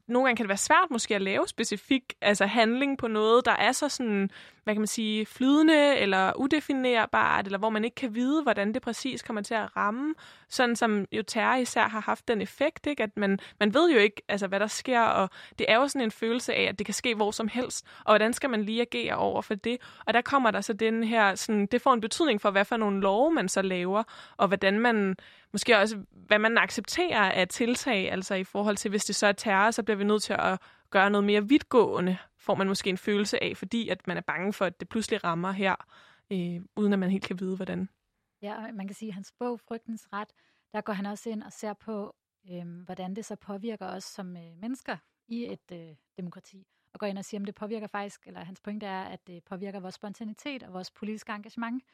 [0.09, 3.53] nogle gange kan det være svært måske at lave specifik altså handling på noget, der
[3.53, 4.31] er så sådan,
[4.65, 8.83] hvad kan man sige, flydende eller udefinerbart, eller hvor man ikke kan vide, hvordan det
[8.83, 10.15] præcis kommer til at ramme.
[10.49, 13.03] Sådan som jo terror især har haft den effekt, ikke?
[13.03, 16.05] at man, man ved jo ikke, altså, hvad der sker, og det er jo sådan
[16.05, 18.81] en følelse af, at det kan ske hvor som helst, og hvordan skal man lige
[18.81, 19.79] agere over for det?
[20.07, 22.77] Og der kommer der så den her, sådan, det får en betydning for, hvad for
[22.77, 24.03] nogle love man så laver,
[24.37, 25.17] og hvordan man,
[25.57, 29.33] måske også, hvad man accepterer af tiltag, altså i forhold til, hvis det så er
[29.33, 32.99] terror, så bliver vi nødt til at gøre noget mere vidtgående, får man måske en
[32.99, 35.75] følelse af, fordi at man er bange for, at det pludselig rammer her,
[36.33, 37.89] øh, uden at man helt kan vide, hvordan.
[38.43, 40.29] Ja, man kan sige, at hans bog, Frygtens Ret,
[40.73, 42.15] der går han også ind og ser på,
[42.51, 44.97] øh, hvordan det så påvirker os som øh, mennesker
[45.29, 46.67] i et øh, demokrati.
[46.93, 49.45] Og går ind og siger, om det påvirker faktisk, eller hans pointe er, at det
[49.45, 51.85] påvirker vores spontanitet og vores politiske engagement,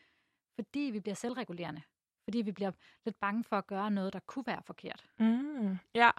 [0.54, 1.82] fordi vi bliver selvregulerende.
[2.24, 2.70] Fordi vi bliver
[3.04, 5.04] lidt bange for at gøre noget, der kunne være forkert.
[5.18, 6.10] Mm, ja,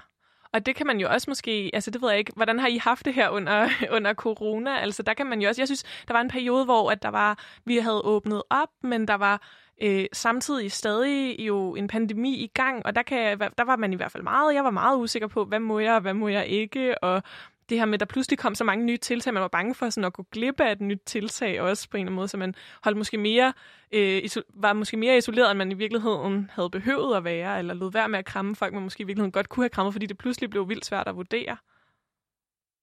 [0.54, 2.78] og det kan man jo også måske, altså det ved jeg ikke, hvordan har I
[2.78, 4.78] haft det her under, under corona?
[4.78, 7.10] Altså der kan man jo også, jeg synes, der var en periode, hvor at der
[7.10, 9.42] var, vi havde åbnet op, men der var
[9.82, 13.96] øh, samtidig stadig jo en pandemi i gang, og der, kan, der var man i
[13.96, 16.48] hvert fald meget, jeg var meget usikker på, hvad må jeg, og hvad må jeg
[16.48, 17.24] ikke, og
[17.70, 19.90] det her med, at der pludselig kom så mange nye tiltag, man var bange for
[19.90, 22.38] sådan at gå glip af et nyt tiltag også på en eller anden måde, så
[22.38, 23.54] man holdt måske mere,
[23.92, 27.92] øh, var måske mere isoleret, end man i virkeligheden havde behøvet at være, eller lod
[27.92, 30.18] være med at kramme folk, man måske i virkeligheden godt kunne have krammet, fordi det
[30.18, 31.58] pludselig blev vildt svært at vurdere.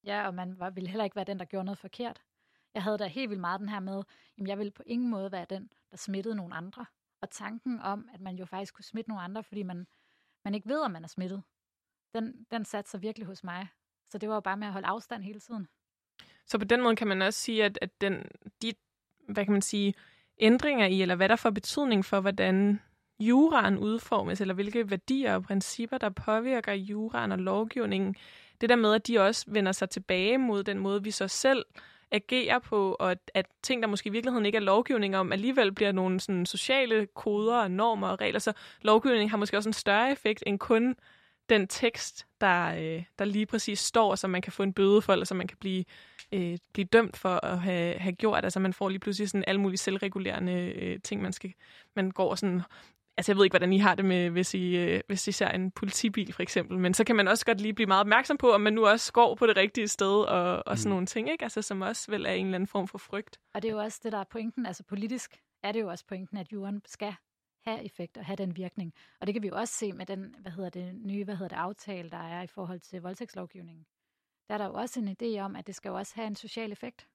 [0.04, 2.22] Ja, og man var, ville heller ikke være den, der gjorde noget forkert.
[2.74, 4.02] Jeg havde da helt vildt meget den her med,
[4.40, 6.86] at jeg ville på ingen måde være den, der smittede nogle andre.
[7.22, 9.86] Og tanken om, at man jo faktisk kunne smitte nogle andre, fordi man,
[10.44, 11.42] man ikke ved, om man er smittet,
[12.14, 13.68] den, den satte sig virkelig hos mig.
[14.10, 15.68] Så det var jo bare med at holde afstand hele tiden.
[16.46, 18.24] Så på den måde kan man også sige, at, at den,
[18.62, 18.72] de,
[19.28, 19.94] hvad kan man sige,
[20.38, 22.80] ændringer i, eller hvad der får betydning for, hvordan
[23.20, 28.16] juraen udformes, eller hvilke værdier og principper, der påvirker juraen og lovgivningen.
[28.60, 31.64] Det der med, at de også vender sig tilbage mod den måde, vi så selv
[32.10, 35.72] agerer på, og at, at ting, der måske i virkeligheden ikke er lovgivning om, alligevel
[35.72, 38.38] bliver nogle sådan, sociale koder og normer og regler.
[38.38, 38.52] Så
[38.82, 40.96] lovgivning har måske også en større effekt end kun
[41.50, 45.12] den tekst, der, øh, der lige præcis står, så man kan få en bøde for,
[45.12, 45.84] eller så man kan blive,
[46.32, 48.44] øh, blive dømt for at have, have gjort.
[48.44, 51.52] Altså man får lige pludselig sådan alle mulige selvregulerende øh, ting, man skal,
[51.96, 52.62] man går sådan
[53.16, 55.48] Altså, jeg ved ikke, hvordan I har det med, hvis I, øh, hvis I ser
[55.48, 56.78] en politibil, for eksempel.
[56.78, 59.12] Men så kan man også godt lige blive meget opmærksom på, om man nu også
[59.12, 60.92] går på det rigtige sted, og, og sådan mm.
[60.92, 61.44] nogle ting, ikke?
[61.44, 63.38] Altså, som også vel er en eller anden form for frygt.
[63.54, 64.66] Og det er jo også det, der er pointen.
[64.66, 67.14] Altså, politisk er det jo også pointen, at jorden skal
[67.64, 68.94] have effekt og have den virkning.
[69.20, 71.48] Og det kan vi jo også se med den, hvad hedder det, nye, hvad hedder
[71.48, 73.86] det, aftale, der er i forhold til voldtægtslovgivningen.
[74.48, 76.36] Der er der jo også en idé om, at det skal jo også have en
[76.36, 77.08] social effekt.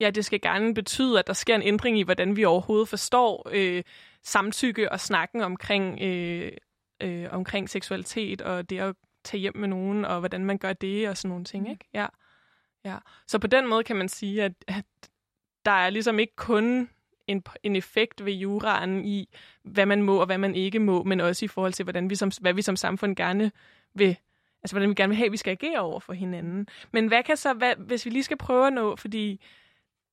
[0.00, 3.48] Ja, det skal gerne betyde, at der sker en ændring i, hvordan vi overhovedet forstår
[3.52, 3.84] øh,
[4.22, 6.52] samtykke og snakken omkring, øh,
[7.02, 11.08] øh, omkring seksualitet og det at tage hjem med nogen, og hvordan man gør det
[11.08, 11.70] og sådan nogle ting, mm.
[11.70, 11.84] ikke?
[11.94, 12.06] Ja.
[12.84, 12.98] ja.
[13.26, 14.84] Så på den måde kan man sige, at, at
[15.64, 16.90] der er ligesom ikke kun
[17.26, 19.28] en, en effekt ved juraen i,
[19.62, 22.14] hvad man må og hvad man ikke må, men også i forhold til, hvordan vi
[22.14, 23.50] som, hvad vi som samfund gerne
[23.94, 24.16] vil,
[24.62, 26.68] altså hvordan vi gerne vil have, at vi skal agere over for hinanden.
[26.92, 29.40] Men hvad kan så, hvad, hvis vi lige skal prøve at nå, fordi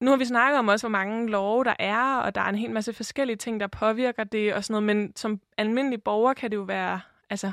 [0.01, 2.55] nu har vi snakket om også, hvor mange love der er, og der er en
[2.55, 6.51] hel masse forskellige ting, der påvirker det og sådan noget, men som almindelig borger kan
[6.51, 7.47] det jo være, altså,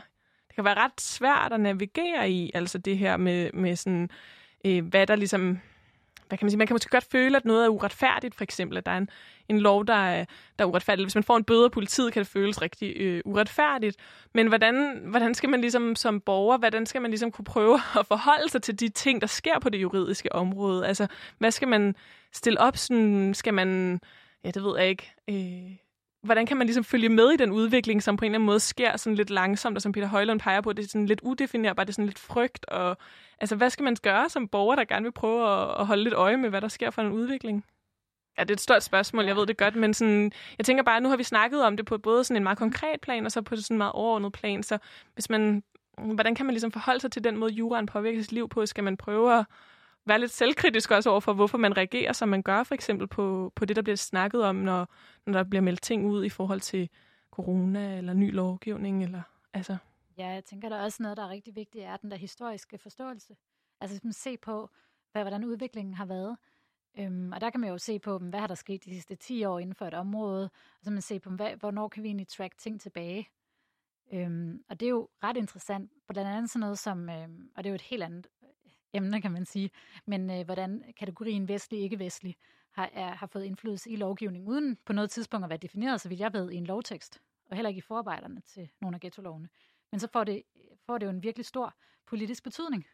[0.49, 4.11] det kan være ret svært at navigere i, altså det her med, med sådan,
[4.65, 5.59] øh, hvad der ligesom
[6.31, 8.79] hvad kan man sige, man kan måske godt føle, at noget er uretfærdigt, for eksempel,
[8.79, 9.09] at der er en,
[9.49, 10.25] en lov, der er,
[10.59, 11.05] der er uretfærdigt.
[11.05, 13.97] Hvis man får en bøde af politiet, kan det føles rigtig øh, uretfærdigt.
[14.35, 18.07] Men hvordan, hvordan skal man ligesom som borger, hvordan skal man ligesom kunne prøve at
[18.07, 20.87] forholde sig til de ting, der sker på det juridiske område?
[20.87, 21.07] Altså,
[21.39, 21.95] hvad skal man
[22.33, 22.77] stille op?
[22.77, 24.01] Sådan, skal man,
[24.45, 25.77] ja, det ved jeg ikke, øh,
[26.23, 28.61] hvordan kan man ligesom følge med i den udvikling, som på en eller anden måde
[28.61, 31.87] sker sådan lidt langsomt, og som Peter Højlund peger på, det er sådan lidt udefinerbart,
[31.87, 32.97] det er sådan lidt frygt, og
[33.41, 36.15] altså, hvad skal man gøre som borger, der gerne vil prøve at, at holde lidt
[36.15, 37.65] øje med, hvad der sker for en udvikling?
[38.39, 40.97] Ja, det er et stort spørgsmål, jeg ved det godt, men sådan, jeg tænker bare,
[40.97, 43.33] at nu har vi snakket om det på både sådan en meget konkret plan, og
[43.33, 44.79] så på sådan en meget overordnet plan, så
[45.15, 45.63] hvis man,
[45.99, 48.67] hvordan kan man ligesom forholde sig til den måde, juraen påvirker sit liv på?
[48.67, 49.45] Skal man prøve at
[50.07, 53.53] være lidt selvkritisk også over for, hvorfor man reagerer, som man gør for eksempel på,
[53.57, 54.89] på det, der bliver snakket om, når,
[55.27, 56.89] når der bliver meldt ting ud i forhold til
[57.31, 59.05] corona eller ny lovgivning?
[59.05, 59.23] Eller,
[59.53, 59.77] altså.
[60.19, 62.79] Ja, jeg tænker, der er også noget, der er rigtig vigtigt, er den der historiske
[62.79, 63.37] forståelse.
[63.81, 64.71] Altså man se på,
[65.13, 66.37] hvad, hvordan udviklingen har været.
[66.99, 69.45] Øhm, og der kan man jo se på, hvad har der sket de sidste 10
[69.45, 70.45] år inden for et område,
[70.79, 73.29] og så man se på, hvad, hvornår kan vi egentlig track ting tilbage.
[74.13, 77.69] Øhm, og det er jo ret interessant, blandt andet sådan noget som, øhm, og det
[77.69, 78.27] er jo et helt andet
[78.93, 79.71] emne, kan man sige,
[80.07, 82.37] men øh, hvordan kategorien vestlig, ikke-vestlig
[82.73, 86.09] har, er, har fået indflydelse i lovgivningen, uden på noget tidspunkt at være defineret, så
[86.09, 87.21] vil jeg ved, i en lovtekst,
[87.51, 89.49] og heller ikke i forarbejderne til nogle af ghetto-lovene.
[89.91, 90.43] Men så får det,
[90.87, 91.75] får det jo en virkelig stor
[92.07, 92.87] politisk betydning.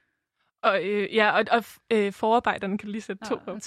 [0.62, 3.46] Og, øh, ja, og, og øh, forarbejderne kan lige sætte to op.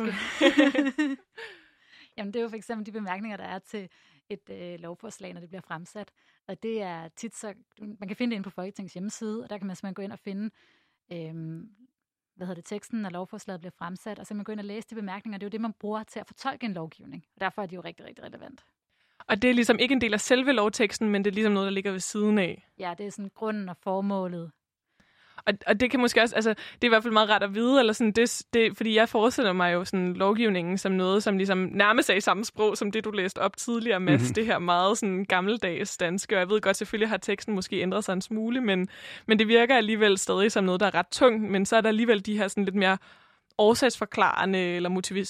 [2.17, 3.89] Jamen, det er jo for eksempel de bemærkninger, der er til
[4.29, 6.11] et øh, lovforslag, når det bliver fremsat.
[6.47, 7.53] Og det er tit så...
[7.79, 10.11] Man kan finde det ind på Folketingets hjemmeside, og der kan man simpelthen gå ind
[10.11, 10.49] og finde
[11.11, 11.63] øh,
[12.39, 14.87] hvad hedder det, teksten, når lovforslaget bliver fremsat, og så man gå ind og læse
[14.89, 15.37] de bemærkninger.
[15.37, 17.25] Det er jo det, man bruger til at fortolke en lovgivning.
[17.35, 18.65] Og derfor er de jo rigtig, rigtig relevant.
[19.27, 21.65] Og det er ligesom ikke en del af selve lovteksten, men det er ligesom noget,
[21.65, 22.67] der ligger ved siden af.
[22.79, 24.51] Ja, det er sådan grunden og formålet
[25.45, 27.55] og, og det kan måske også, altså, det er i hvert fald meget ret at
[27.55, 31.37] vide, eller sådan, det, det, fordi jeg forestiller mig jo sådan lovgivningen som noget, som
[31.37, 34.33] ligesom nærmest er i samme sprog, som det, du læste op tidligere, med mm-hmm.
[34.33, 38.03] det her meget sådan gammeldags danske, og jeg ved godt, selvfølgelig har teksten måske ændret
[38.03, 38.87] sig en smule, men,
[39.27, 41.89] men det virker alligevel stadig som noget, der er ret tungt, men så er der
[41.89, 42.97] alligevel de her sådan lidt mere
[43.57, 44.89] årsagsforklarende eller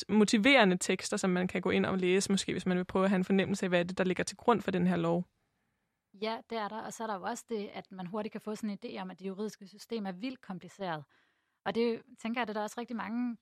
[0.10, 3.10] motiverende tekster, som man kan gå ind og læse, måske hvis man vil prøve at
[3.10, 5.26] have en fornemmelse af, hvad er det, der ligger til grund for den her lov.
[6.14, 6.82] Ja, det er der.
[6.82, 9.02] Og så er der jo også det, at man hurtigt kan få sådan en idé
[9.02, 11.04] om, at det juridiske system er vildt kompliceret.
[11.66, 13.38] Og det tænker jeg, at der er også rigtig mange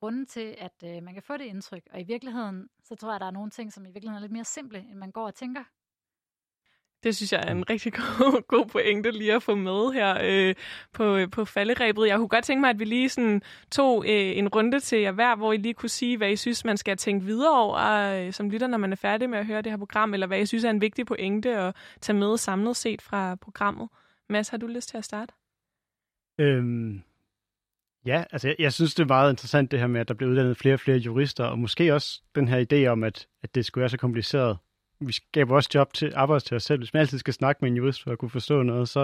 [0.00, 1.88] grunde til, at øh, man kan få det indtryk.
[1.90, 4.20] Og i virkeligheden, så tror jeg, at der er nogle ting, som i virkeligheden er
[4.20, 5.64] lidt mere simple, end man går og tænker.
[7.02, 10.54] Det synes jeg er en rigtig god, god pointe lige at få med her øh,
[10.92, 12.08] på, på falderæbet.
[12.08, 15.12] Jeg kunne godt tænke mig, at vi lige sådan tog øh, en runde til jer
[15.12, 17.78] hver, hvor I lige kunne sige, hvad I synes, man skal tænke videre over
[18.26, 20.40] øh, som lytter, når man er færdig med at høre det her program, eller hvad
[20.40, 23.88] I synes er en vigtig pointe at tage med samlet set fra programmet.
[24.28, 25.34] Mads, har du lyst til at starte?
[26.38, 27.02] Øhm,
[28.06, 30.30] ja, altså jeg, jeg synes, det er meget interessant det her med, at der bliver
[30.30, 33.66] uddannet flere og flere jurister, og måske også den her idé om, at, at det
[33.66, 34.58] skulle være så kompliceret
[35.06, 36.78] vi skaber også job til arbejde til os selv.
[36.78, 39.00] Hvis man altid skal snakke med en jurist for at kunne forstå noget, så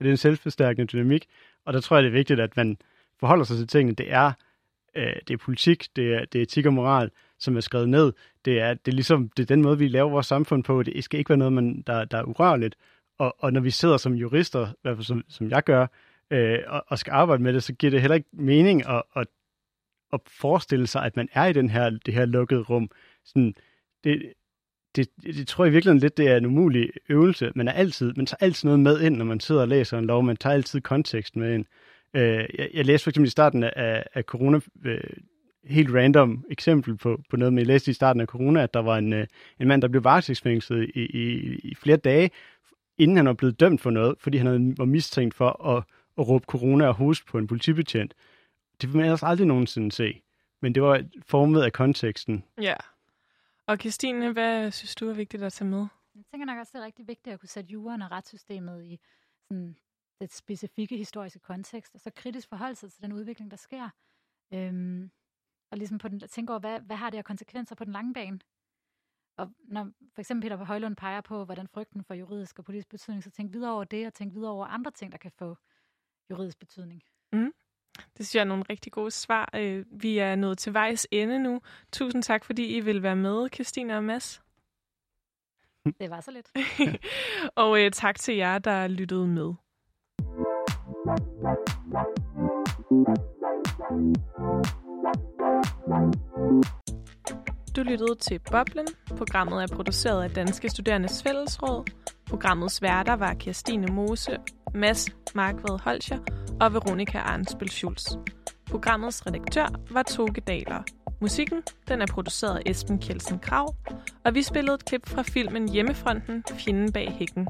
[0.00, 1.26] er det en selvforstærkende dynamik.
[1.64, 2.78] Og der tror jeg, det er vigtigt, at man
[3.20, 3.94] forholder sig til tingene.
[3.94, 4.32] Det er,
[4.96, 8.12] øh, det er politik, det er, det er etik og moral, som er skrevet ned.
[8.44, 10.82] Det er, det er ligesom det er den måde, vi laver vores samfund på.
[10.82, 12.76] Det skal ikke være noget, man, der, der er urørligt.
[13.18, 15.86] Og, og når vi sidder som jurister, i hvert fald som, som jeg gør,
[16.30, 19.26] øh, og, og skal arbejde med det, så giver det heller ikke mening at, at,
[20.12, 22.90] at forestille sig, at man er i den her, det her lukkede rum.
[23.24, 23.54] Sådan,
[24.04, 24.32] det,
[24.96, 27.52] det, det tror jeg virkelig lidt, det er en umulig øvelse.
[27.54, 30.04] Man, er altid, man tager altid noget med ind, når man sidder og læser en
[30.04, 30.22] lov.
[30.22, 31.64] Man tager altid konteksten med ind.
[32.14, 35.00] Øh, jeg, jeg læste for eksempel i starten af, af corona, øh,
[35.64, 38.80] helt random eksempel på, på noget, men jeg læste i starten af corona, at der
[38.80, 39.26] var en, øh,
[39.60, 42.30] en mand, der blev varetægtsfængslet i, i, i flere dage,
[42.98, 45.84] inden han var blevet dømt for noget, fordi han var mistænkt for at,
[46.18, 48.14] at råbe corona og hoste på en politibetjent.
[48.80, 50.22] Det vil man ellers aldrig nogensinde se.
[50.62, 52.44] Men det var formet af konteksten.
[52.62, 52.74] Ja.
[53.68, 55.86] Og Christine, hvad synes du er vigtigt at tage med?
[56.14, 59.00] Jeg tænker nok også, det er rigtig vigtigt at kunne sætte juraen og retssystemet i
[59.48, 59.76] sådan
[60.20, 63.90] det specifikke historiske kontekst, og så kritisk forholde sig til den udvikling, der sker.
[64.52, 65.10] Øhm,
[65.70, 68.14] og ligesom på den, tænke over, hvad, hvad har det af konsekvenser på den lange
[68.14, 68.40] bane?
[69.36, 73.24] Og når for eksempel Peter Højlund peger på, hvordan frygten for juridisk og politisk betydning,
[73.24, 75.56] så tænk videre over det, og tænk videre over andre ting, der kan få
[76.30, 77.02] juridisk betydning.
[77.32, 77.52] Mm.
[77.98, 79.50] Det synes jeg er nogle rigtig gode svar.
[79.54, 81.60] Øh, vi er nået til vejs ende nu.
[81.92, 84.42] Tusind tak, fordi I vil være med, Christina og Mads.
[86.00, 86.50] Det var så lidt.
[87.62, 89.54] og uh, tak til jer, der lyttede med.
[97.76, 98.86] Du lyttede til Boblen.
[99.16, 101.84] Programmet er produceret af Danske Studerendes Fællesråd.
[102.28, 104.38] Programmets værter var Kirstine Mose,
[104.74, 106.18] Mads Markved Holscher
[106.60, 108.06] og Veronika Arnsbøl Schulz.
[108.70, 110.82] Programmets redaktør var Toge Daler.
[111.20, 113.74] Musikken den er produceret af Esben Kjelsen Krav,
[114.24, 117.48] og vi spillede et klip fra filmen Hjemmefronten, Fjenden bag hækken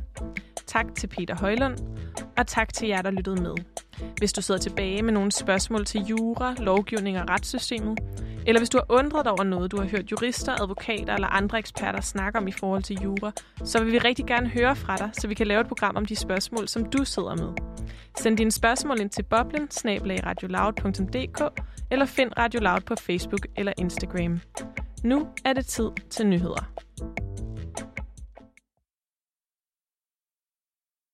[0.69, 1.79] tak til Peter Højlund,
[2.37, 3.55] og tak til jer, der lyttede med.
[4.19, 7.99] Hvis du sidder tilbage med nogle spørgsmål til jura, lovgivning og retssystemet,
[8.47, 11.59] eller hvis du har undret dig over noget, du har hørt jurister, advokater eller andre
[11.59, 13.33] eksperter snakke om i forhold til jura,
[13.65, 16.05] så vil vi rigtig gerne høre fra dig, så vi kan lave et program om
[16.05, 17.53] de spørgsmål, som du sidder med.
[18.19, 19.69] Send dine spørgsmål ind til boblen,
[21.91, 24.41] eller find Radio Loud på Facebook eller Instagram.
[25.05, 26.71] Nu er det tid til nyheder.